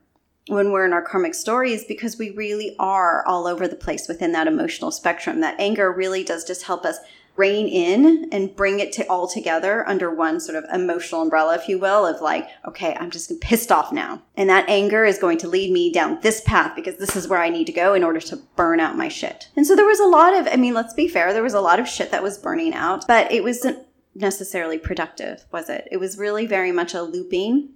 when 0.48 0.72
we're 0.72 0.86
in 0.86 0.94
our 0.94 1.03
karmic 1.03 1.36
story 1.36 1.74
is 1.74 1.84
because 1.84 2.18
we 2.18 2.32
really 2.32 2.75
are 2.80 3.25
all 3.27 3.48
over 3.48 3.68
the 3.68 3.75
place 3.75 4.08
within 4.08 4.32
that 4.32 4.48
emotional 4.48 4.91
spectrum. 4.91 5.41
That 5.41 5.60
anger 5.60 5.91
really 5.91 6.24
does 6.24 6.44
just 6.44 6.63
help 6.63 6.84
us 6.84 6.98
rein 7.42 7.68
in 7.68 8.30
and 8.32 8.56
bring 8.56 8.80
it 8.80 8.92
to 8.92 9.04
all 9.10 9.28
together 9.28 9.84
under 9.90 10.14
one 10.14 10.40
sort 10.40 10.56
of 10.56 10.64
emotional 10.72 11.24
umbrella 11.24 11.56
if 11.56 11.68
you 11.68 11.80
will 11.80 12.06
of 12.06 12.22
like 12.22 12.48
okay 12.68 12.96
i'm 13.00 13.10
just 13.10 13.32
pissed 13.42 13.72
off 13.72 13.92
now. 13.92 14.22
And 14.38 14.48
that 14.50 14.70
anger 14.70 15.04
is 15.06 15.18
going 15.18 15.40
to 15.40 15.48
lead 15.48 15.72
me 15.72 15.92
down 15.92 16.20
this 16.22 16.42
path 16.42 16.76
because 16.76 16.98
this 16.98 17.16
is 17.16 17.28
where 17.28 17.42
i 17.42 17.50
need 17.50 17.66
to 17.66 17.72
go 17.72 17.96
in 17.96 18.04
order 18.04 18.20
to 18.20 18.36
burn 18.56 18.80
out 18.80 18.96
my 18.96 19.08
shit. 19.08 19.50
And 19.56 19.66
so 19.66 19.76
there 19.76 19.88
was 19.88 20.00
a 20.00 20.06
lot 20.06 20.36
of 20.36 20.48
i 20.52 20.56
mean 20.56 20.76
let's 20.76 20.94
be 20.94 21.08
fair 21.08 21.34
there 21.34 21.50
was 21.50 21.56
a 21.56 21.68
lot 21.70 21.80
of 21.80 21.88
shit 21.88 22.12
that 22.12 22.22
was 22.22 22.38
burning 22.38 22.76
out 22.76 23.08
but 23.08 23.32
it 23.32 23.44
wasn't 23.44 23.80
necessarily 24.14 24.78
productive 24.78 25.46
was 25.52 25.68
it? 25.68 25.88
It 25.92 25.98
was 25.98 26.20
really 26.20 26.46
very 26.46 26.72
much 26.72 26.94
a 26.94 27.02
looping 27.02 27.70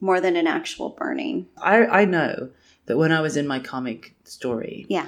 more 0.00 0.20
than 0.20 0.34
an 0.34 0.48
actual 0.48 0.88
burning. 0.88 1.46
I, 1.58 1.86
I 2.00 2.04
know 2.06 2.48
that 2.86 2.96
when 2.96 3.12
I 3.12 3.20
was 3.20 3.36
in 3.36 3.46
my 3.46 3.60
karmic 3.60 4.16
story, 4.24 4.86
yeah 4.88 5.06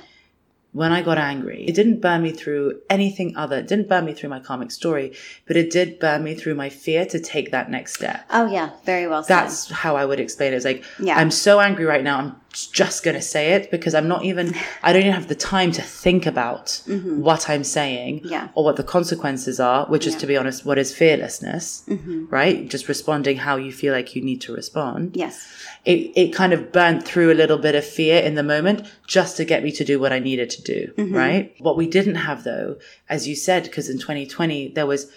when 0.73 0.91
I 0.91 1.03
got 1.03 1.19
angry, 1.19 1.65
it 1.67 1.75
didn't 1.75 2.01
burn 2.01 2.23
me 2.23 2.33
through 2.33 2.81
anything 2.89 3.37
other. 3.37 3.59
It 3.59 3.69
didn't 3.69 3.89
burn 3.89 4.05
me 4.07 4.15
through 4.15 4.31
my 4.31 4.41
karmic 4.41 4.71
story, 4.71 5.13
but 5.47 5.57
it 5.57 5.71
did 5.71 5.99
burn 5.99 6.25
me 6.25 6.35
through 6.35 6.55
my 6.55 6.71
fear 6.71 7.05
to 7.07 7.21
take 7.21 7.51
that 7.51 7.71
next 7.71 7.95
step. 7.95 8.25
oh 8.31 8.47
yeah 8.51 8.71
very 8.85 9.07
well 9.07 9.23
said 9.23 9.37
That's 9.37 9.71
how 9.71 9.97
I 9.97 10.05
would 10.05 10.19
explain 10.21 10.53
it. 10.53 10.57
It's 10.57 10.65
like, 10.65 10.85
Yeah. 10.99 11.19
I'm 11.19 11.31
so 11.31 11.61
angry 11.61 11.85
right 11.85 12.03
now. 12.03 12.19
I'm 12.19 12.37
just 12.53 13.03
going 13.03 13.15
to 13.15 13.23
say 13.23 13.53
it 13.55 13.71
because 13.71 13.95
I'm 13.95 14.09
not 14.09 14.25
even, 14.25 14.55
I 14.83 14.93
don't 14.93 15.03
even 15.03 15.13
have 15.15 15.29
the 15.29 15.35
time 15.35 15.73
to 15.73 15.83
think 15.83 16.27
about 16.27 16.83
what 16.87 17.49
I'm 17.49 17.65
saying 17.65 18.21
Mm-hmm. 18.21 18.29
Yeah. 18.29 18.49
or 18.55 18.65
what 18.65 18.77
the 18.77 18.85
consequences 18.85 19.59
are, 19.61 19.87
which 19.87 20.07
is, 20.07 20.15
to 20.17 20.27
be 20.27 20.37
honest, 20.37 20.65
what 20.67 20.79
is 20.79 20.95
fearlessness, 20.95 21.85
Mm-hmm. 21.89 22.27
right? 22.29 22.69
Just 22.69 22.89
responding 22.89 23.37
how 23.39 23.57
you 23.57 23.73
feel 23.73 23.93
like 23.95 24.15
you 24.15 24.23
need 24.23 24.41
to 24.43 24.53
respond. 24.55 25.17
yes 25.17 25.37
It, 25.85 26.13
it 26.15 26.35
kind 26.35 26.53
of 26.53 26.71
burnt 26.73 27.05
through 27.05 27.33
a 27.33 27.41
little 27.43 27.59
bit 27.59 27.75
of 27.75 27.85
fear 27.85 28.21
in 28.23 28.35
the 28.35 28.43
moment 28.43 28.87
just 29.07 29.37
to 29.39 29.45
get 29.45 29.63
me 29.65 29.73
to 29.73 29.85
do 29.85 29.99
what 29.99 30.13
I 30.13 30.19
needed 30.19 30.51
to 30.51 30.63
do, 30.63 30.93
Mm-hmm. 30.99 31.15
right? 31.15 31.55
What 31.59 31.77
we 31.77 31.87
didn't 31.87 32.17
have 32.29 32.45
though, 32.45 32.77
as 33.09 33.27
you 33.29 33.35
said, 33.35 33.63
because 33.65 33.89
in 33.89 33.99
2020 33.99 34.69
there 34.69 34.87
was 34.87 35.11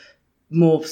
more 0.50 0.84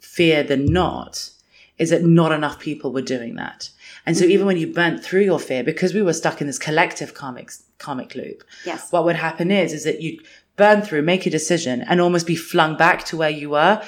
fear 0.00 0.42
than 0.42 0.64
not, 0.66 1.30
is 1.78 1.90
that 1.90 2.02
not 2.04 2.32
enough 2.32 2.58
people 2.58 2.92
were 2.92 3.02
doing 3.02 3.34
that. 3.36 3.70
And 4.04 4.16
Mm-hmm. 4.16 4.24
so 4.24 4.28
even 4.30 4.46
when 4.46 4.56
you 4.56 4.66
burnt 4.66 5.02
through 5.04 5.22
your 5.22 5.38
fear, 5.38 5.62
because 5.64 5.94
we 5.94 6.02
were 6.02 6.12
stuck 6.12 6.40
in 6.40 6.46
this 6.46 6.58
collective 6.58 7.14
karmic, 7.14 7.50
karmic 7.78 8.14
loop, 8.14 8.42
yes 8.66 8.90
what 8.92 9.04
would 9.04 9.16
happen 9.16 9.50
is, 9.50 9.72
is 9.72 9.84
that 9.84 10.00
you'd 10.02 10.20
burn 10.56 10.82
through, 10.82 11.02
make 11.02 11.24
a 11.26 11.30
decision 11.30 11.82
and 11.82 12.00
almost 12.00 12.26
be 12.26 12.36
flung 12.36 12.76
back 12.76 13.04
to 13.04 13.16
where 13.16 13.30
you 13.30 13.50
were, 13.50 13.82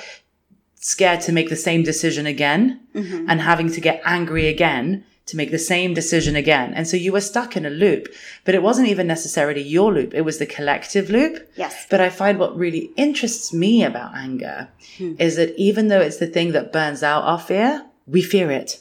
scared 0.77 1.21
to 1.23 1.33
make 1.33 1.49
the 1.49 1.57
same 1.57 1.83
decision 1.83 2.27
again 2.27 2.81
Mm-hmm. 2.95 3.29
and 3.29 3.41
having 3.41 3.73
to 3.73 3.81
get 3.81 4.01
angry 4.05 4.47
again 4.47 5.05
to 5.27 5.37
make 5.37 5.51
the 5.51 5.59
same 5.59 5.95
decision 5.95 6.37
again. 6.37 6.73
And 6.75 6.87
so 6.87 6.97
you 6.97 7.11
were 7.11 7.21
stuck 7.23 7.57
in 7.57 7.67
a 7.67 7.71
loop, 7.71 8.07
but 8.45 8.55
it 8.55 8.63
wasn't 8.63 8.87
even 8.89 9.07
necessarily 9.09 9.63
your 9.63 9.93
loop. 9.93 10.15
It 10.15 10.21
was 10.21 10.39
the 10.39 10.47
collective 10.47 11.11
loop. 11.11 11.51
yes 11.57 11.87
But 11.91 12.01
I 12.01 12.09
find 12.11 12.39
what 12.39 12.57
really 12.57 12.91
interests 12.97 13.53
me 13.53 13.83
about 13.83 14.15
anger 14.15 14.69
is 15.19 15.35
that 15.37 15.53
even 15.59 15.89
though 15.89 16.01
it's 16.01 16.19
the 16.19 16.29
thing 16.29 16.53
that 16.53 16.73
burns 16.73 17.03
out 17.03 17.25
our 17.25 17.41
fear, 17.41 17.85
we 18.07 18.23
fear 18.23 18.51
it. 18.53 18.79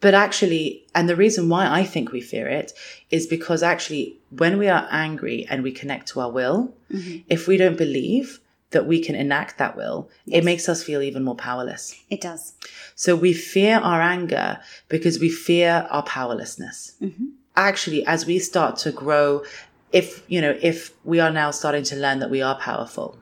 But 0.00 0.14
actually, 0.14 0.86
and 0.94 1.08
the 1.08 1.16
reason 1.16 1.48
why 1.48 1.66
I 1.66 1.84
think 1.84 2.12
we 2.12 2.20
fear 2.20 2.46
it 2.46 2.72
is 3.10 3.26
because 3.26 3.62
actually, 3.62 4.18
when 4.30 4.58
we 4.58 4.68
are 4.68 4.86
angry 4.90 5.46
and 5.50 5.62
we 5.62 5.72
connect 5.72 6.08
to 6.08 6.20
our 6.20 6.30
will, 6.30 6.72
mm-hmm. 6.92 7.18
if 7.28 7.48
we 7.48 7.56
don't 7.56 7.76
believe 7.76 8.40
that 8.70 8.86
we 8.86 9.00
can 9.00 9.14
enact 9.14 9.58
that 9.58 9.76
will, 9.76 10.08
it 10.26 10.44
makes 10.44 10.68
us 10.68 10.82
feel 10.82 11.00
even 11.00 11.24
more 11.24 11.34
powerless. 11.34 11.96
it 12.10 12.20
does 12.20 12.52
So 12.94 13.16
we 13.16 13.32
fear 13.32 13.78
our 13.78 14.02
anger 14.02 14.60
because 14.88 15.18
we 15.18 15.30
fear 15.30 15.86
our 15.90 16.02
powerlessness. 16.02 16.94
Mm-hmm. 17.00 17.26
Actually, 17.56 18.06
as 18.06 18.26
we 18.26 18.38
start 18.38 18.76
to 18.78 18.92
grow, 18.92 19.42
if, 19.90 20.22
you 20.28 20.40
know, 20.40 20.56
if 20.60 20.92
we 21.04 21.18
are 21.18 21.30
now 21.30 21.50
starting 21.50 21.82
to 21.84 21.96
learn 21.96 22.18
that 22.20 22.30
we 22.30 22.42
are 22.42 22.58
powerful, 22.60 23.18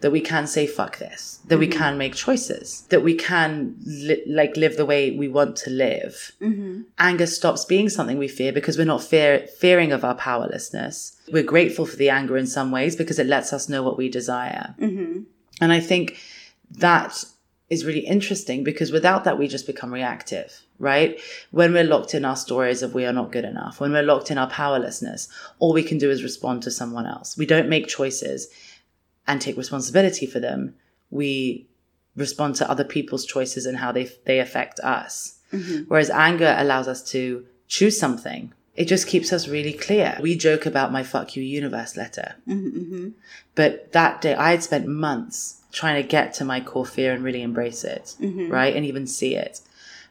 that 0.00 0.10
we 0.10 0.20
can 0.20 0.46
say 0.46 0.66
fuck 0.66 0.98
this, 0.98 1.40
that 1.46 1.58
we 1.58 1.68
mm-hmm. 1.68 1.78
can 1.78 1.98
make 1.98 2.14
choices, 2.14 2.82
that 2.88 3.02
we 3.02 3.14
can 3.14 3.76
li- 3.84 4.22
like 4.26 4.56
live 4.56 4.76
the 4.76 4.86
way 4.86 5.10
we 5.10 5.28
want 5.28 5.56
to 5.56 5.70
live. 5.70 6.32
Mm-hmm. 6.40 6.82
Anger 6.98 7.26
stops 7.26 7.64
being 7.64 7.88
something 7.88 8.16
we 8.16 8.28
fear 8.28 8.52
because 8.52 8.78
we're 8.78 8.84
not 8.84 9.02
fear- 9.02 9.46
fearing 9.58 9.92
of 9.92 10.04
our 10.04 10.14
powerlessness. 10.14 11.20
We're 11.30 11.42
grateful 11.42 11.84
for 11.84 11.96
the 11.96 12.08
anger 12.08 12.36
in 12.36 12.46
some 12.46 12.70
ways 12.70 12.96
because 12.96 13.18
it 13.18 13.26
lets 13.26 13.52
us 13.52 13.68
know 13.68 13.82
what 13.82 13.98
we 13.98 14.08
desire. 14.08 14.74
Mm-hmm. 14.80 15.22
And 15.60 15.72
I 15.72 15.80
think 15.80 16.18
that 16.70 17.24
is 17.68 17.84
really 17.84 18.00
interesting 18.00 18.64
because 18.64 18.90
without 18.90 19.24
that, 19.24 19.38
we 19.38 19.46
just 19.46 19.66
become 19.66 19.92
reactive, 19.92 20.62
right? 20.78 21.20
When 21.50 21.72
we're 21.72 21.84
locked 21.84 22.14
in 22.14 22.24
our 22.24 22.36
stories 22.36 22.82
of 22.82 22.94
we 22.94 23.04
are 23.04 23.12
not 23.12 23.32
good 23.32 23.44
enough, 23.44 23.80
when 23.80 23.92
we're 23.92 24.02
locked 24.02 24.30
in 24.30 24.38
our 24.38 24.50
powerlessness, 24.50 25.28
all 25.58 25.72
we 25.72 25.84
can 25.84 25.98
do 25.98 26.10
is 26.10 26.24
respond 26.24 26.62
to 26.64 26.70
someone 26.70 27.06
else. 27.06 27.36
We 27.36 27.46
don't 27.46 27.68
make 27.68 27.86
choices 27.86 28.48
and 29.30 29.40
take 29.40 29.56
responsibility 29.56 30.26
for 30.26 30.40
them. 30.40 30.74
We 31.10 31.68
respond 32.16 32.56
to 32.56 32.68
other 32.68 32.82
people's 32.82 33.24
choices 33.24 33.64
and 33.64 33.78
how 33.78 33.92
they, 33.92 34.10
they 34.24 34.40
affect 34.40 34.80
us. 34.80 35.38
Mm-hmm. 35.52 35.84
Whereas 35.84 36.10
anger 36.10 36.52
allows 36.58 36.88
us 36.88 37.00
to 37.12 37.46
choose 37.68 37.96
something. 37.98 38.52
It 38.74 38.86
just 38.86 39.06
keeps 39.06 39.32
us 39.32 39.46
really 39.46 39.72
clear. 39.72 40.18
We 40.20 40.36
joke 40.36 40.66
about 40.66 40.90
my 40.90 41.04
fuck 41.04 41.36
you 41.36 41.44
universe 41.44 41.96
letter. 41.96 42.34
Mm-hmm, 42.48 42.78
mm-hmm. 42.78 43.08
But 43.54 43.92
that 43.92 44.20
day, 44.20 44.34
I 44.34 44.50
had 44.50 44.64
spent 44.64 44.88
months 44.88 45.62
trying 45.70 46.02
to 46.02 46.08
get 46.08 46.34
to 46.34 46.44
my 46.44 46.60
core 46.60 46.86
fear 46.86 47.12
and 47.12 47.22
really 47.22 47.42
embrace 47.42 47.84
it, 47.84 48.16
right? 48.50 48.74
And 48.74 48.84
even 48.84 49.06
see 49.06 49.36
it. 49.36 49.60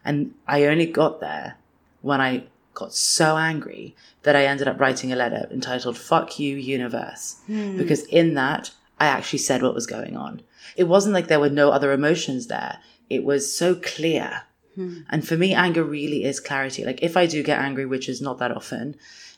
And 0.06 0.34
I 0.48 0.66
only 0.66 0.86
got 0.86 1.20
there 1.20 1.58
when 2.02 2.22
I 2.22 2.44
got 2.74 2.94
so 2.94 3.36
angry 3.36 3.96
that 4.24 4.38
I 4.38 4.46
ended 4.46 4.70
up 4.70 4.80
writing 4.80 5.12
a 5.12 5.18
letter 5.18 5.48
entitled 5.52 5.98
Fuck 5.98 6.40
You 6.40 6.56
Universe. 6.56 7.42
Hmm. 7.48 7.78
Because 7.78 8.04
in 8.06 8.36
that, 8.36 8.72
I 9.00 9.08
actually 9.08 9.40
said 9.40 9.62
what 9.62 9.74
was 9.76 9.88
going 9.88 10.18
on. 10.18 10.42
It 10.76 10.84
wasn't 10.86 11.14
like 11.14 11.28
there 11.28 11.40
were 11.40 11.50
no 11.50 11.72
other 11.72 11.92
emotions 11.92 12.48
there. 12.48 12.80
It 13.10 13.24
was 13.24 13.56
so 13.56 13.76
clear. 13.76 14.44
Hmm. 14.76 15.00
And 15.10 15.28
for 15.28 15.36
me, 15.36 15.54
anger 15.54 15.84
really 15.84 16.24
is 16.24 16.40
clarity. 16.40 16.86
Like 16.86 17.02
if 17.02 17.18
I 17.18 17.26
do 17.26 17.44
get 17.44 17.60
angry, 17.60 17.86
which 17.86 18.10
is 18.10 18.22
not 18.22 18.38
that 18.40 18.52
often, 18.52 18.96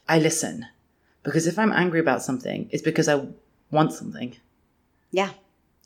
I 0.09 0.19
listen. 0.19 0.65
Because 1.23 1.47
if 1.47 1.59
I'm 1.59 1.71
angry 1.71 1.99
about 1.99 2.23
something, 2.23 2.67
it's 2.71 2.83
because 2.83 3.07
I 3.07 3.27
want 3.69 3.93
something. 3.93 4.35
yeah 5.11 5.31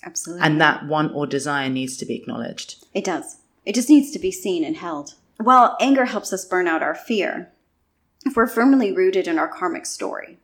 absolutely 0.04 0.46
And 0.46 0.60
that 0.62 0.86
want 0.86 1.14
or 1.16 1.28
desire 1.28 1.70
needs 1.70 1.98
to 1.98 2.06
be 2.06 2.16
acknowledged. 2.16 2.86
It 2.94 3.04
does. 3.04 3.38
It 3.66 3.76
just 3.76 3.90
needs 3.90 4.12
to 4.12 4.20
be 4.20 4.32
seen 4.32 4.64
and 4.64 4.78
held. 4.78 5.16
Well, 5.40 5.76
anger 5.80 6.06
helps 6.06 6.32
us 6.32 6.46
burn 6.46 6.68
out 6.68 6.84
our 6.84 6.96
fear. 6.96 7.52
If 8.26 8.36
we're 8.36 8.48
firmly 8.48 8.92
rooted 8.92 9.28
in 9.28 9.38
our 9.38 9.48
karmic 9.48 9.86
story, 9.86 10.40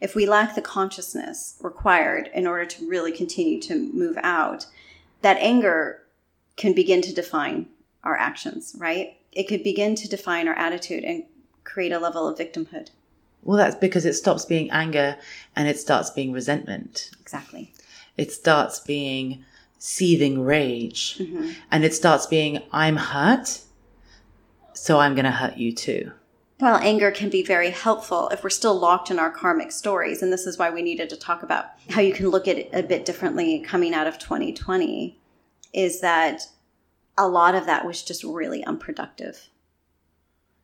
if 0.00 0.14
we 0.14 0.26
lack 0.26 0.54
the 0.54 0.62
consciousness 0.62 1.56
required 1.60 2.30
in 2.34 2.46
order 2.46 2.64
to 2.66 2.88
really 2.88 3.12
continue 3.12 3.60
to 3.62 3.74
move 3.92 4.16
out, 4.22 4.66
that 5.22 5.36
anger 5.38 6.02
can 6.56 6.74
begin 6.74 7.02
to 7.02 7.14
define 7.14 7.66
our 8.02 8.16
actions, 8.16 8.74
right? 8.78 9.16
It 9.32 9.48
could 9.48 9.62
begin 9.62 9.94
to 9.96 10.08
define 10.08 10.46
our 10.48 10.54
attitude 10.54 11.04
and 11.04 11.24
create 11.64 11.92
a 11.92 11.98
level 11.98 12.28
of 12.28 12.38
victimhood. 12.38 12.90
Well, 13.42 13.58
that's 13.58 13.76
because 13.76 14.06
it 14.06 14.14
stops 14.14 14.44
being 14.44 14.70
anger 14.70 15.16
and 15.56 15.68
it 15.68 15.78
starts 15.78 16.10
being 16.10 16.32
resentment. 16.32 17.10
Exactly. 17.20 17.72
It 18.16 18.32
starts 18.32 18.80
being 18.80 19.44
seething 19.78 20.42
rage. 20.42 21.18
Mm-hmm. 21.18 21.50
And 21.70 21.84
it 21.84 21.94
starts 21.94 22.26
being, 22.26 22.62
I'm 22.72 22.96
hurt, 22.96 23.60
so 24.72 24.98
I'm 24.98 25.14
going 25.14 25.26
to 25.26 25.30
hurt 25.30 25.56
you 25.56 25.72
too. 25.72 26.12
Well, 26.64 26.76
anger 26.76 27.10
can 27.10 27.28
be 27.28 27.42
very 27.42 27.68
helpful 27.68 28.30
if 28.30 28.42
we're 28.42 28.48
still 28.48 28.78
locked 28.78 29.10
in 29.10 29.18
our 29.18 29.30
karmic 29.30 29.70
stories. 29.70 30.22
And 30.22 30.32
this 30.32 30.46
is 30.46 30.56
why 30.56 30.70
we 30.70 30.80
needed 30.80 31.10
to 31.10 31.16
talk 31.16 31.42
about 31.42 31.66
how 31.90 32.00
you 32.00 32.14
can 32.14 32.30
look 32.30 32.48
at 32.48 32.56
it 32.56 32.70
a 32.72 32.82
bit 32.82 33.04
differently 33.04 33.60
coming 33.60 33.92
out 33.92 34.06
of 34.06 34.18
2020 34.18 35.20
is 35.74 36.00
that 36.00 36.40
a 37.18 37.28
lot 37.28 37.54
of 37.54 37.66
that 37.66 37.84
was 37.84 38.02
just 38.02 38.24
really 38.24 38.64
unproductive. 38.64 39.50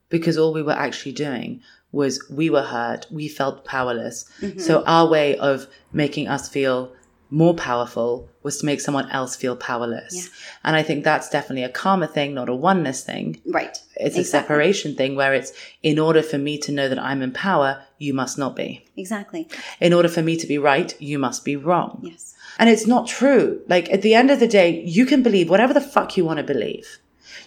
because 0.09 0.39
all 0.39 0.55
we 0.55 0.63
were 0.63 0.73
actually 0.73 1.13
doing 1.13 1.61
was 1.93 2.25
we 2.31 2.49
were 2.49 2.63
hurt, 2.63 3.07
we 3.11 3.29
felt 3.29 3.67
powerless. 3.67 4.25
Mm-hmm. 4.41 4.59
So 4.59 4.83
our 4.87 5.07
way 5.07 5.37
of 5.37 5.67
making 5.93 6.29
us 6.29 6.49
feel 6.49 6.93
more 7.31 7.55
powerful 7.55 8.29
was 8.43 8.59
to 8.59 8.67
make 8.67 8.81
someone 8.81 9.09
else 9.11 9.37
feel 9.37 9.55
powerless. 9.55 10.15
Yeah. 10.15 10.33
And 10.65 10.77
I 10.77 10.83
think 10.83 11.05
that's 11.05 11.29
definitely 11.29 11.63
a 11.63 11.69
karma 11.69 12.07
thing, 12.07 12.35
not 12.35 12.49
a 12.49 12.55
oneness 12.55 13.05
thing. 13.05 13.41
Right. 13.47 13.79
It's 13.97 14.17
a 14.17 14.25
separation 14.25 14.97
thing 14.97 15.15
where 15.15 15.35
it's 15.35 15.53
in 15.83 15.99
order 15.99 16.23
for 16.23 16.39
me 16.39 16.59
to 16.59 16.73
know 16.73 16.89
that 16.89 16.99
I'm 16.99 17.23
in 17.23 17.33
power, 17.33 17.83
you 17.99 18.15
must 18.15 18.39
not 18.39 18.57
be. 18.57 18.85
Exactly. 18.97 19.49
In 19.81 19.93
order 19.93 20.09
for 20.09 20.23
me 20.23 20.37
to 20.37 20.47
be 20.47 20.59
right, 20.59 20.95
you 21.01 21.19
must 21.19 21.45
be 21.45 21.57
wrong. 21.57 22.01
Yes. 22.03 22.35
And 22.59 22.69
it's 22.69 22.87
not 22.87 23.07
true. 23.07 23.63
Like 23.69 23.91
at 23.93 24.03
the 24.03 24.15
end 24.15 24.31
of 24.31 24.41
the 24.41 24.49
day, 24.49 24.83
you 24.85 25.07
can 25.07 25.23
believe 25.23 25.49
whatever 25.49 25.73
the 25.73 25.81
fuck 25.81 26.17
you 26.17 26.25
want 26.25 26.39
to 26.39 26.45
believe. 26.45 26.99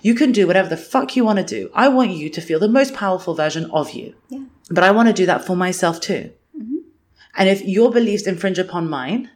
You 0.02 0.16
can 0.16 0.32
do 0.32 0.48
whatever 0.48 0.70
the 0.70 0.78
fuck 0.78 1.16
you 1.16 1.24
want 1.26 1.40
to 1.40 1.46
do. 1.46 1.72
I 1.74 1.88
want 1.88 2.12
you 2.12 2.30
to 2.30 2.42
feel 2.42 2.60
the 2.60 2.68
most 2.68 2.94
powerful 2.94 3.34
version 3.34 3.70
of 3.72 3.92
you. 3.92 4.16
Yeah. 4.30 4.44
But 4.70 4.84
I 4.84 4.92
want 4.92 5.08
to 5.08 5.14
do 5.14 5.26
that 5.26 5.46
for 5.46 5.56
myself 5.56 6.00
too. 6.00 6.32
Mm-hmm. 6.58 6.78
And 7.36 7.50
if 7.50 7.62
your 7.64 7.92
beliefs 7.92 8.28
infringe 8.28 8.60
upon 8.60 8.90
mine, 8.90 9.30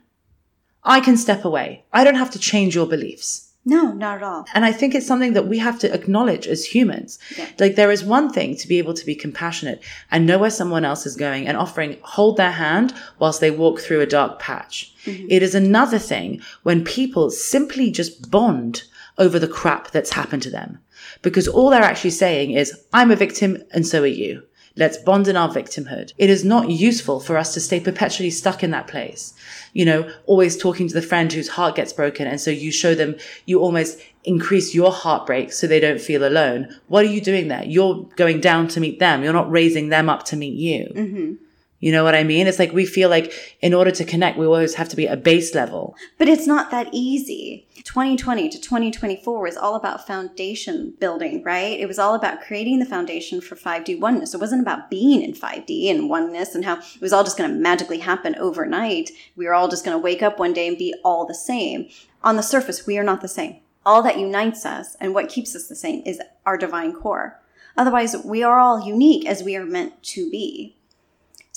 I 0.87 1.01
can 1.01 1.17
step 1.17 1.45
away. 1.45 1.83
I 1.93 2.03
don't 2.03 2.15
have 2.15 2.31
to 2.31 2.39
change 2.39 2.73
your 2.73 2.87
beliefs. 2.87 3.47
No, 3.65 3.91
not 3.91 4.15
at 4.15 4.23
all. 4.23 4.45
And 4.53 4.63
I 4.63 4.71
think 4.71 4.95
it's 4.95 5.05
something 5.05 5.33
that 5.33 5.49
we 5.49 5.57
have 5.57 5.77
to 5.79 5.93
acknowledge 5.93 6.47
as 6.47 6.63
humans. 6.63 7.19
Yeah. 7.37 7.49
Like 7.59 7.75
there 7.75 7.91
is 7.91 8.01
one 8.01 8.31
thing 8.31 8.55
to 8.55 8.67
be 8.67 8.77
able 8.77 8.93
to 8.93 9.05
be 9.05 9.13
compassionate 9.13 9.83
and 10.09 10.25
know 10.25 10.37
where 10.37 10.49
someone 10.49 10.85
else 10.85 11.05
is 11.05 11.17
going 11.17 11.45
and 11.45 11.57
offering 11.57 11.97
hold 12.03 12.37
their 12.37 12.53
hand 12.53 12.93
whilst 13.19 13.41
they 13.41 13.51
walk 13.51 13.81
through 13.81 13.99
a 13.99 14.05
dark 14.05 14.39
patch. 14.39 14.95
Mm-hmm. 15.03 15.27
It 15.29 15.43
is 15.43 15.53
another 15.53 15.99
thing 15.99 16.41
when 16.63 16.85
people 16.85 17.29
simply 17.29 17.91
just 17.91 18.31
bond 18.31 18.83
over 19.17 19.37
the 19.37 19.49
crap 19.49 19.91
that's 19.91 20.11
happened 20.11 20.43
to 20.43 20.49
them. 20.49 20.79
Because 21.21 21.49
all 21.49 21.69
they're 21.69 21.81
actually 21.81 22.11
saying 22.11 22.51
is, 22.51 22.73
I'm 22.93 23.11
a 23.11 23.17
victim 23.17 23.61
and 23.71 23.85
so 23.85 24.03
are 24.03 24.07
you. 24.07 24.43
Let's 24.77 24.97
bond 24.97 25.27
in 25.27 25.35
our 25.35 25.49
victimhood. 25.49 26.13
It 26.17 26.29
is 26.29 26.45
not 26.45 26.69
useful 26.69 27.19
for 27.19 27.35
us 27.35 27.53
to 27.55 27.59
stay 27.59 27.79
perpetually 27.79 28.29
stuck 28.29 28.63
in 28.63 28.71
that 28.71 28.87
place. 28.87 29.33
You 29.73 29.85
know, 29.85 30.11
always 30.27 30.55
talking 30.55 30.87
to 30.87 30.93
the 30.93 31.01
friend 31.01 31.33
whose 31.33 31.49
heart 31.49 31.75
gets 31.75 31.91
broken. 31.91 32.27
And 32.27 32.39
so 32.39 32.51
you 32.51 32.71
show 32.71 32.93
them, 32.93 33.15
you 33.45 33.59
almost 33.59 33.99
increase 34.23 34.75
your 34.75 34.91
heartbreak 34.91 35.51
so 35.51 35.65
they 35.65 35.79
don't 35.79 35.99
feel 35.99 36.25
alone. 36.25 36.67
What 36.87 37.05
are 37.05 37.09
you 37.09 37.21
doing 37.21 37.47
there? 37.47 37.65
You're 37.65 38.03
going 38.15 38.39
down 38.39 38.67
to 38.69 38.79
meet 38.79 38.99
them. 38.99 39.23
You're 39.23 39.33
not 39.33 39.49
raising 39.49 39.89
them 39.89 40.09
up 40.09 40.23
to 40.25 40.35
meet 40.35 40.55
you. 40.55 40.91
Mm-hmm. 40.95 41.33
You 41.79 41.91
know 41.91 42.03
what 42.03 42.15
I 42.15 42.23
mean? 42.23 42.47
It's 42.47 42.57
like 42.57 42.73
we 42.73 42.85
feel 42.87 43.09
like 43.09 43.31
in 43.61 43.73
order 43.73 43.91
to 43.91 44.03
connect, 44.03 44.37
we 44.37 44.45
always 44.45 44.73
have 44.75 44.89
to 44.89 44.95
be 44.95 45.05
a 45.05 45.15
base 45.15 45.53
level. 45.53 45.95
But 46.17 46.27
it's 46.27 46.47
not 46.47 46.71
that 46.71 46.89
easy. 46.91 47.67
2020 47.83 48.49
to 48.49 48.59
2024 48.59 49.39
was 49.39 49.55
all 49.55 49.75
about 49.75 50.05
foundation 50.05 50.93
building, 50.99 51.43
right? 51.43 51.79
It 51.79 51.87
was 51.87 51.99
all 51.99 52.15
about 52.15 52.41
creating 52.41 52.79
the 52.79 52.85
foundation 52.85 53.41
for 53.41 53.55
5D 53.55 53.99
oneness. 53.99 54.33
It 54.33 54.39
wasn't 54.39 54.63
about 54.63 54.89
being 54.89 55.21
in 55.21 55.33
5D 55.33 55.89
and 55.91 56.09
oneness 56.09 56.55
and 56.55 56.65
how 56.65 56.79
it 56.79 57.01
was 57.01 57.13
all 57.13 57.23
just 57.23 57.37
going 57.37 57.49
to 57.49 57.55
magically 57.55 57.99
happen 57.99 58.35
overnight. 58.35 59.11
We 59.35 59.45
were 59.45 59.53
all 59.53 59.69
just 59.69 59.85
going 59.85 59.95
to 59.95 60.01
wake 60.03 60.23
up 60.23 60.39
one 60.39 60.53
day 60.53 60.67
and 60.67 60.77
be 60.77 60.95
all 61.05 61.25
the 61.25 61.35
same. 61.35 61.89
On 62.23 62.35
the 62.35 62.43
surface, 62.43 62.87
we 62.87 62.97
are 62.97 63.03
not 63.03 63.21
the 63.21 63.27
same. 63.27 63.57
All 63.85 64.01
that 64.01 64.19
unites 64.19 64.65
us 64.65 64.97
and 64.99 65.13
what 65.13 65.29
keeps 65.29 65.55
us 65.55 65.67
the 65.67 65.75
same 65.75 66.01
is 66.05 66.19
our 66.45 66.57
divine 66.57 66.91
core. 66.91 67.39
Otherwise, 67.77 68.17
we 68.25 68.41
are 68.41 68.59
all 68.59 68.85
unique 68.85 69.25
as 69.27 69.43
we 69.43 69.55
are 69.55 69.65
meant 69.65 70.01
to 70.01 70.29
be. 70.31 70.75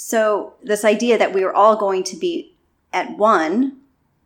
So, 0.02 0.54
this 0.62 0.82
idea 0.82 1.18
that 1.18 1.34
we 1.34 1.44
are 1.44 1.52
all 1.52 1.76
going 1.76 2.04
to 2.04 2.16
be 2.16 2.54
at 2.90 3.18
one 3.18 3.76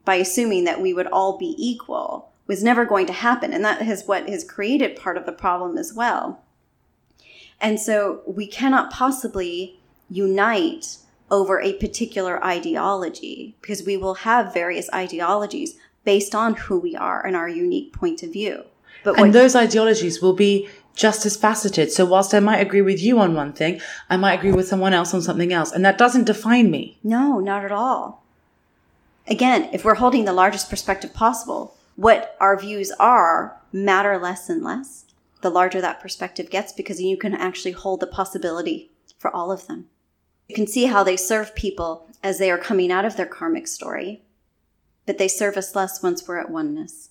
by 0.04 0.14
assuming 0.14 0.62
that 0.64 0.80
we 0.80 0.94
would 0.94 1.08
all 1.08 1.36
be 1.36 1.56
equal 1.58 2.30
was 2.46 2.62
never 2.62 2.84
going 2.84 3.06
to 3.06 3.12
happen. 3.12 3.52
And 3.52 3.64
that 3.64 3.82
is 3.82 4.06
what 4.06 4.28
has 4.28 4.44
created 4.44 4.96
part 4.96 5.16
of 5.16 5.26
the 5.26 5.32
problem 5.32 5.76
as 5.76 5.92
well. 5.92 6.44
And 7.60 7.80
so, 7.80 8.22
we 8.24 8.46
cannot 8.46 8.92
possibly 8.92 9.80
unite 10.08 10.98
over 11.28 11.60
a 11.60 11.72
particular 11.74 12.42
ideology 12.44 13.56
because 13.60 13.84
we 13.84 13.96
will 13.96 14.14
have 14.14 14.54
various 14.54 14.88
ideologies 14.94 15.76
based 16.04 16.36
on 16.36 16.54
who 16.54 16.78
we 16.78 16.94
are 16.94 17.26
and 17.26 17.34
our 17.34 17.48
unique 17.48 17.92
point 17.92 18.22
of 18.22 18.32
view. 18.32 18.62
But 19.02 19.18
And 19.18 19.32
those 19.32 19.56
ideologies 19.56 20.22
will 20.22 20.34
be 20.34 20.68
just 20.94 21.26
as 21.26 21.36
faceted. 21.36 21.90
So 21.90 22.04
whilst 22.04 22.34
I 22.34 22.40
might 22.40 22.60
agree 22.60 22.82
with 22.82 23.02
you 23.02 23.18
on 23.18 23.34
one 23.34 23.52
thing, 23.52 23.80
I 24.08 24.16
might 24.16 24.38
agree 24.38 24.52
with 24.52 24.68
someone 24.68 24.92
else 24.92 25.12
on 25.12 25.22
something 25.22 25.52
else. 25.52 25.72
And 25.72 25.84
that 25.84 25.98
doesn't 25.98 26.24
define 26.24 26.70
me. 26.70 26.98
No, 27.02 27.40
not 27.40 27.64
at 27.64 27.72
all. 27.72 28.24
Again, 29.26 29.68
if 29.72 29.84
we're 29.84 29.94
holding 29.94 30.24
the 30.24 30.32
largest 30.32 30.70
perspective 30.70 31.14
possible, 31.14 31.76
what 31.96 32.36
our 32.40 32.58
views 32.58 32.92
are 33.00 33.60
matter 33.72 34.18
less 34.18 34.48
and 34.48 34.62
less 34.62 35.04
the 35.44 35.50
larger 35.50 35.80
that 35.80 36.00
perspective 36.00 36.48
gets 36.48 36.72
because 36.72 37.02
you 37.02 37.18
can 37.18 37.34
actually 37.34 37.72
hold 37.72 38.00
the 38.00 38.06
possibility 38.06 38.90
for 39.18 39.30
all 39.36 39.52
of 39.52 39.66
them. 39.66 39.86
You 40.48 40.54
can 40.54 40.66
see 40.66 40.86
how 40.86 41.04
they 41.04 41.18
serve 41.18 41.54
people 41.54 42.08
as 42.22 42.38
they 42.38 42.50
are 42.50 42.58
coming 42.58 42.90
out 42.90 43.04
of 43.04 43.16
their 43.16 43.26
karmic 43.26 43.68
story, 43.68 44.22
but 45.04 45.18
they 45.18 45.28
serve 45.28 45.58
us 45.58 45.76
less 45.76 46.02
once 46.02 46.26
we're 46.26 46.38
at 46.38 46.50
oneness. 46.50 47.10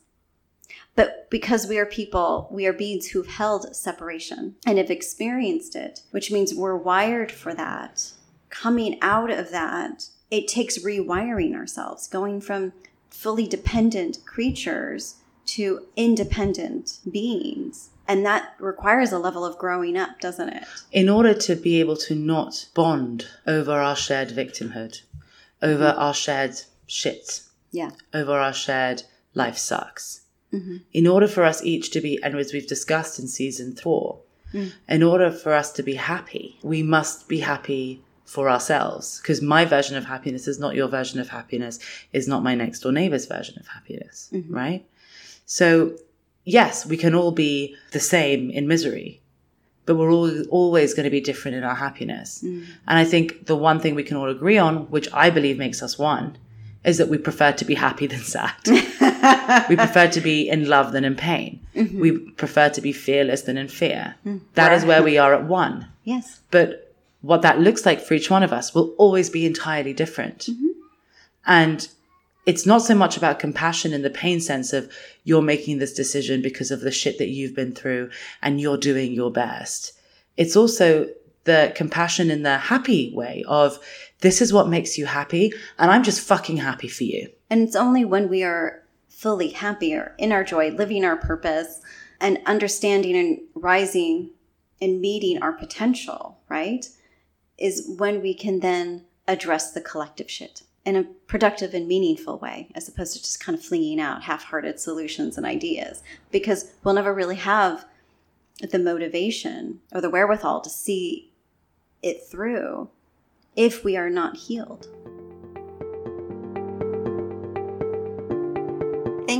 But 0.95 1.27
because 1.29 1.67
we 1.67 1.77
are 1.79 1.85
people, 1.85 2.47
we 2.51 2.65
are 2.67 2.73
beings 2.73 3.07
who've 3.07 3.27
held 3.27 3.75
separation 3.75 4.55
and 4.65 4.77
have 4.77 4.91
experienced 4.91 5.75
it, 5.75 6.01
which 6.11 6.31
means 6.31 6.53
we're 6.53 6.77
wired 6.77 7.31
for 7.31 7.53
that. 7.55 8.11
Coming 8.49 8.99
out 9.01 9.31
of 9.31 9.49
that, 9.51 10.07
it 10.29 10.47
takes 10.47 10.77
rewiring 10.83 11.55
ourselves, 11.55 12.07
going 12.07 12.41
from 12.41 12.73
fully 13.09 13.47
dependent 13.47 14.19
creatures 14.25 15.15
to 15.45 15.85
independent 15.95 16.99
beings. 17.09 17.89
And 18.07 18.25
that 18.25 18.53
requires 18.59 19.11
a 19.11 19.19
level 19.19 19.45
of 19.45 19.57
growing 19.57 19.97
up, 19.97 20.19
doesn't 20.19 20.49
it? 20.49 20.63
In 20.91 21.09
order 21.09 21.33
to 21.33 21.55
be 21.55 21.79
able 21.79 21.97
to 21.97 22.15
not 22.15 22.67
bond 22.73 23.27
over 23.47 23.71
our 23.71 23.95
shared 23.95 24.29
victimhood, 24.29 25.01
over 25.61 25.87
our 25.87 26.13
shared 26.13 26.61
shit, 26.85 27.41
Yeah. 27.71 27.91
over 28.13 28.33
our 28.33 28.53
shared 28.53 29.03
life 29.33 29.57
sucks. 29.57 30.21
Mm-hmm. 30.53 30.77
In 30.93 31.07
order 31.07 31.27
for 31.27 31.43
us 31.43 31.63
each 31.63 31.89
to 31.91 32.01
be, 32.01 32.21
and 32.23 32.35
as 32.35 32.53
we've 32.53 32.67
discussed 32.67 33.19
in 33.19 33.27
season 33.27 33.75
four, 33.75 34.19
mm. 34.53 34.71
in 34.87 35.03
order 35.03 35.31
for 35.31 35.53
us 35.53 35.71
to 35.73 35.83
be 35.83 35.95
happy, 35.95 36.57
we 36.61 36.83
must 36.83 37.27
be 37.27 37.39
happy 37.39 38.03
for 38.25 38.49
ourselves. 38.49 39.19
Because 39.19 39.41
my 39.41 39.65
version 39.65 39.97
of 39.97 40.05
happiness 40.05 40.47
is 40.47 40.59
not 40.59 40.75
your 40.75 40.87
version 40.87 41.19
of 41.19 41.29
happiness, 41.29 41.79
is 42.13 42.27
not 42.27 42.43
my 42.43 42.55
next 42.55 42.79
door 42.79 42.91
neighbor's 42.91 43.25
version 43.25 43.57
of 43.59 43.67
happiness, 43.67 44.29
mm-hmm. 44.31 44.53
right? 44.53 44.85
So, 45.45 45.97
yes, 46.45 46.85
we 46.85 46.97
can 46.97 47.15
all 47.15 47.31
be 47.31 47.75
the 47.91 47.99
same 47.99 48.49
in 48.49 48.67
misery, 48.67 49.21
but 49.85 49.95
we're 49.95 50.11
all 50.11 50.43
always 50.45 50.93
going 50.93 51.03
to 51.03 51.09
be 51.09 51.21
different 51.21 51.57
in 51.57 51.63
our 51.63 51.75
happiness. 51.75 52.43
Mm. 52.43 52.65
And 52.87 52.99
I 52.99 53.05
think 53.05 53.47
the 53.47 53.55
one 53.55 53.79
thing 53.79 53.95
we 53.95 54.03
can 54.03 54.17
all 54.17 54.29
agree 54.29 54.57
on, 54.57 54.89
which 54.89 55.09
I 55.13 55.29
believe 55.29 55.57
makes 55.57 55.83
us 55.83 55.97
one, 55.97 56.37
is 56.83 56.97
that 56.97 57.09
we 57.09 57.17
prefer 57.17 57.51
to 57.51 57.65
be 57.65 57.75
happy 57.75 58.07
than 58.07 58.19
sad. 58.19 58.55
we 59.69 59.75
prefer 59.75 60.07
to 60.09 60.21
be 60.21 60.49
in 60.49 60.67
love 60.67 60.91
than 60.91 61.05
in 61.05 61.15
pain. 61.15 61.59
Mm-hmm. 61.75 61.99
We 61.99 62.17
prefer 62.17 62.69
to 62.69 62.81
be 62.81 62.91
fearless 62.91 63.43
than 63.43 63.57
in 63.57 63.67
fear. 63.67 64.15
Mm. 64.25 64.41
That 64.55 64.73
is 64.73 64.85
where 64.85 65.03
we 65.03 65.17
are 65.17 65.33
at 65.33 65.45
one. 65.45 65.87
Yes. 66.03 66.41
But 66.51 66.93
what 67.21 67.41
that 67.41 67.59
looks 67.59 67.85
like 67.85 68.01
for 68.01 68.13
each 68.13 68.29
one 68.29 68.43
of 68.43 68.51
us 68.51 68.75
will 68.75 68.93
always 68.97 69.29
be 69.29 69.45
entirely 69.45 69.93
different. 69.93 70.39
Mm-hmm. 70.39 70.67
And 71.45 71.87
it's 72.45 72.65
not 72.65 72.81
so 72.81 72.95
much 72.95 73.15
about 73.15 73.39
compassion 73.39 73.93
in 73.93 74.01
the 74.01 74.09
pain 74.09 74.41
sense 74.41 74.73
of 74.73 74.91
you're 75.23 75.41
making 75.41 75.77
this 75.77 75.93
decision 75.93 76.41
because 76.41 76.71
of 76.71 76.81
the 76.81 76.91
shit 76.91 77.17
that 77.17 77.29
you've 77.29 77.55
been 77.55 77.73
through 77.73 78.09
and 78.41 78.59
you're 78.59 78.77
doing 78.77 79.13
your 79.13 79.31
best. 79.31 79.93
It's 80.35 80.55
also 80.55 81.07
the 81.45 81.71
compassion 81.75 82.29
in 82.29 82.43
the 82.43 82.57
happy 82.57 83.13
way 83.13 83.43
of 83.47 83.79
this 84.19 84.41
is 84.41 84.53
what 84.53 84.67
makes 84.67 84.97
you 84.97 85.05
happy 85.05 85.53
and 85.77 85.91
I'm 85.91 86.03
just 86.03 86.21
fucking 86.21 86.57
happy 86.57 86.87
for 86.87 87.03
you. 87.03 87.29
And 87.49 87.61
it's 87.61 87.75
only 87.75 88.03
when 88.03 88.29
we 88.29 88.43
are 88.43 88.82
fully 89.23 89.51
happier 89.51 90.13
in 90.17 90.33
our 90.33 90.43
joy, 90.43 90.69
living 90.69 91.05
our 91.05 91.15
purpose, 91.15 91.79
and 92.19 92.39
understanding 92.45 93.15
and 93.15 93.39
rising 93.55 94.29
and 94.81 94.99
meeting 94.99 95.41
our 95.41 95.53
potential, 95.53 96.37
right? 96.49 96.89
Is 97.57 97.89
when 97.97 98.21
we 98.21 98.33
can 98.33 98.59
then 98.59 99.05
address 99.25 99.71
the 99.71 99.79
collective 99.79 100.29
shit 100.29 100.63
in 100.85 100.97
a 100.97 101.03
productive 101.03 101.73
and 101.73 101.87
meaningful 101.87 102.37
way, 102.39 102.67
as 102.75 102.89
opposed 102.89 103.13
to 103.13 103.21
just 103.21 103.39
kind 103.39 103.57
of 103.57 103.63
flinging 103.63 104.01
out 104.01 104.23
half 104.23 104.43
hearted 104.43 104.77
solutions 104.77 105.37
and 105.37 105.45
ideas. 105.45 106.03
Because 106.29 106.73
we'll 106.83 106.93
never 106.93 107.13
really 107.13 107.37
have 107.37 107.85
the 108.59 108.77
motivation 108.77 109.79
or 109.93 110.01
the 110.01 110.09
wherewithal 110.09 110.59
to 110.59 110.69
see 110.69 111.31
it 112.01 112.27
through 112.29 112.89
if 113.55 113.85
we 113.85 113.95
are 113.95 114.09
not 114.09 114.35
healed. 114.35 114.89